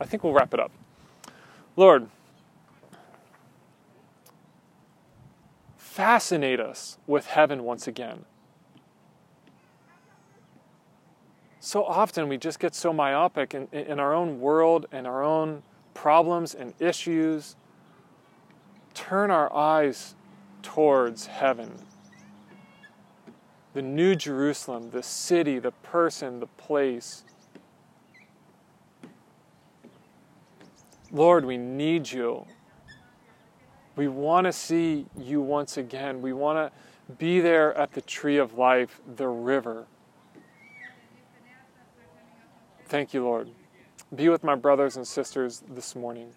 I 0.00 0.06
think 0.06 0.24
we'll 0.24 0.32
wrap 0.32 0.54
it 0.54 0.60
up. 0.60 0.72
Lord, 1.76 2.08
fascinate 5.76 6.60
us 6.60 6.96
with 7.06 7.26
heaven 7.26 7.64
once 7.64 7.86
again. 7.86 8.24
So 11.70 11.84
often 11.84 12.28
we 12.28 12.36
just 12.36 12.58
get 12.58 12.74
so 12.74 12.92
myopic 12.92 13.54
in, 13.54 13.68
in 13.70 14.00
our 14.00 14.12
own 14.12 14.40
world 14.40 14.86
and 14.90 15.06
our 15.06 15.22
own 15.22 15.62
problems 15.94 16.52
and 16.52 16.74
issues. 16.80 17.54
Turn 18.92 19.30
our 19.30 19.54
eyes 19.54 20.16
towards 20.62 21.26
heaven. 21.26 21.70
The 23.72 23.82
New 23.82 24.16
Jerusalem, 24.16 24.90
the 24.90 25.04
city, 25.04 25.60
the 25.60 25.70
person, 25.70 26.40
the 26.40 26.48
place. 26.48 27.22
Lord, 31.12 31.44
we 31.44 31.56
need 31.56 32.10
you. 32.10 32.46
We 33.94 34.08
want 34.08 34.46
to 34.46 34.52
see 34.52 35.06
you 35.16 35.40
once 35.40 35.76
again. 35.76 36.20
We 36.20 36.32
want 36.32 36.72
to 37.08 37.14
be 37.14 37.38
there 37.38 37.72
at 37.78 37.92
the 37.92 38.00
tree 38.00 38.38
of 38.38 38.58
life, 38.58 39.00
the 39.14 39.28
river. 39.28 39.86
Thank 42.90 43.14
you, 43.14 43.22
Lord. 43.22 43.48
Be 44.16 44.28
with 44.28 44.42
my 44.42 44.56
brothers 44.56 44.96
and 44.96 45.06
sisters 45.06 45.62
this 45.70 45.94
morning. 45.94 46.32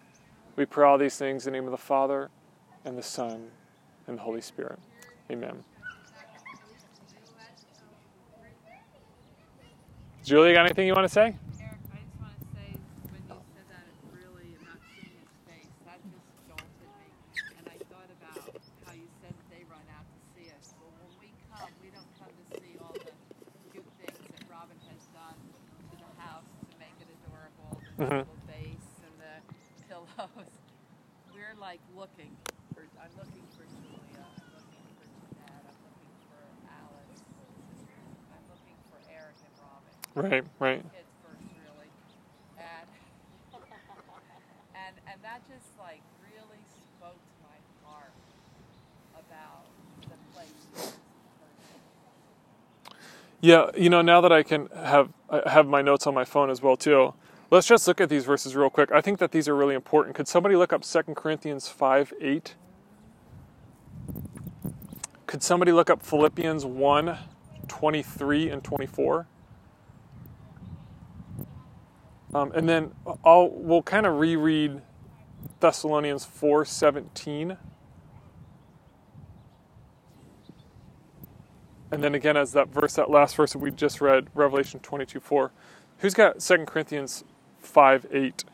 We 0.54 0.64
pray 0.64 0.86
all 0.86 0.96
these 0.96 1.16
things 1.16 1.48
in 1.48 1.52
the 1.52 1.58
name 1.58 1.66
of 1.66 1.72
the 1.72 1.76
Father, 1.76 2.30
and 2.84 2.96
the 2.96 3.02
Son, 3.02 3.50
and 4.06 4.16
the 4.16 4.22
Holy 4.22 4.40
Spirit. 4.40 4.78
Amen. 5.32 5.64
Julie, 10.22 10.54
got 10.54 10.64
anything 10.64 10.86
you 10.86 10.94
want 10.94 11.08
to 11.08 11.12
say? 11.12 11.34
Eric, 11.58 11.74
I 11.90 11.98
just 12.06 12.22
want 12.22 12.38
to 12.38 12.46
say 12.54 12.70
when 13.10 13.18
you 13.26 13.34
said 13.50 13.66
that, 13.74 13.82
it 13.90 13.98
really, 14.14 14.54
not 14.62 14.78
seeing 14.94 15.10
his 15.10 15.34
face, 15.50 15.74
that 15.90 15.98
just 16.06 16.30
jolted 16.46 16.70
me. 16.86 17.02
And 17.58 17.66
I 17.66 17.82
thought 17.90 18.10
about 18.22 18.62
how 18.86 18.94
you 18.94 19.10
said 19.18 19.34
that 19.34 19.48
they 19.50 19.66
run 19.66 19.82
out 19.90 20.06
to 20.06 20.18
see 20.38 20.54
us. 20.54 20.70
Well, 20.78 20.94
when 21.02 21.10
we 21.18 21.34
come, 21.50 21.66
we 21.82 21.90
don't 21.90 22.06
come 22.22 22.30
to 22.30 22.44
see 22.62 22.78
all 22.78 22.94
the 22.94 23.10
cute 23.74 23.90
things 23.98 24.22
that 24.22 24.46
Robin 24.46 24.78
has 24.86 25.02
done 25.10 25.34
to 25.90 25.96
the 25.98 26.12
house 26.22 26.46
to 26.46 26.78
make 26.80 26.94
it 27.02 27.04
adorable, 27.98 28.34
the 28.46 28.52
base 28.52 28.90
and 29.06 29.14
the 29.20 29.34
pillows. 29.88 30.50
We're 31.34 31.54
like 31.60 31.80
looking 31.96 32.30
for, 32.74 32.82
I'm 32.98 33.10
looking 33.18 33.46
for 33.54 33.66
Julia, 33.82 34.22
I'm 34.22 34.50
looking 34.54 34.84
for 34.98 35.06
Jeanette, 35.06 35.64
I'm 35.66 35.80
looking 35.82 36.14
for 36.30 36.40
Alice, 36.70 37.22
I'm 38.34 38.44
looking 38.50 38.78
for 38.90 38.98
Eric 39.10 39.38
and 39.42 39.54
Robin 39.58 39.94
Right, 40.14 40.44
right. 40.58 40.82
kids 40.94 41.10
first, 41.22 41.42
really, 41.58 41.90
and 42.58 42.88
and 44.74 44.94
and 45.10 45.18
that 45.22 45.42
just 45.50 45.66
like 45.78 46.02
really 46.22 46.62
spoke 46.98 47.18
to 47.18 47.36
my 47.42 47.58
heart 47.82 48.14
about 49.18 49.66
the 50.06 50.18
place. 50.34 50.54
where 50.74 50.86
this 50.86 50.98
person 51.42 51.78
Yeah, 53.40 53.70
you 53.76 53.90
know, 53.90 54.02
now 54.02 54.20
that 54.20 54.32
I 54.32 54.42
can 54.42 54.68
have 54.74 55.10
I 55.30 55.50
have 55.50 55.66
my 55.66 55.82
notes 55.82 56.06
on 56.06 56.14
my 56.14 56.24
phone 56.24 56.50
as 56.50 56.62
well 56.62 56.76
too. 56.76 57.14
Let's 57.50 57.66
just 57.66 57.86
look 57.86 58.00
at 58.00 58.08
these 58.08 58.24
verses 58.24 58.56
real 58.56 58.70
quick. 58.70 58.90
I 58.90 59.00
think 59.00 59.18
that 59.18 59.30
these 59.30 59.48
are 59.48 59.54
really 59.54 59.74
important. 59.74 60.16
Could 60.16 60.28
somebody 60.28 60.56
look 60.56 60.72
up 60.72 60.82
2 60.82 61.02
Corinthians 61.14 61.68
5 61.68 62.12
8? 62.20 62.54
Could 65.26 65.42
somebody 65.42 65.72
look 65.72 65.90
up 65.90 66.02
Philippians 66.02 66.64
1 66.64 67.18
23 67.68 68.50
and 68.50 68.64
24? 68.64 69.26
Um, 72.34 72.50
and 72.52 72.68
then 72.68 72.92
I'll 73.24 73.50
we'll 73.50 73.82
kind 73.82 74.06
of 74.06 74.18
reread 74.18 74.82
Thessalonians 75.60 76.24
4 76.24 76.64
17. 76.64 77.56
And 81.92 82.02
then 82.02 82.14
again, 82.14 82.36
as 82.36 82.52
that 82.52 82.68
verse, 82.68 82.94
that 82.94 83.08
last 83.10 83.36
verse 83.36 83.52
that 83.52 83.58
we 83.58 83.70
just 83.70 84.00
read, 84.00 84.28
Revelation 84.34 84.80
22 84.80 85.20
4. 85.20 85.52
Who's 85.98 86.14
got 86.14 86.40
2 86.40 86.64
Corinthians 86.64 87.22
5 87.64 88.06
8? 88.10 88.44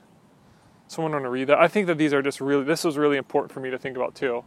Someone 0.88 1.12
want 1.12 1.24
to 1.24 1.30
read 1.30 1.48
that? 1.48 1.58
I 1.58 1.68
think 1.68 1.86
that 1.86 1.98
these 1.98 2.12
are 2.12 2.22
just 2.22 2.40
really, 2.40 2.64
this 2.64 2.84
was 2.84 2.98
really 2.98 3.16
important 3.16 3.52
for 3.52 3.60
me 3.60 3.70
to 3.70 3.78
think 3.78 3.96
about 3.96 4.14
too. 4.14 4.44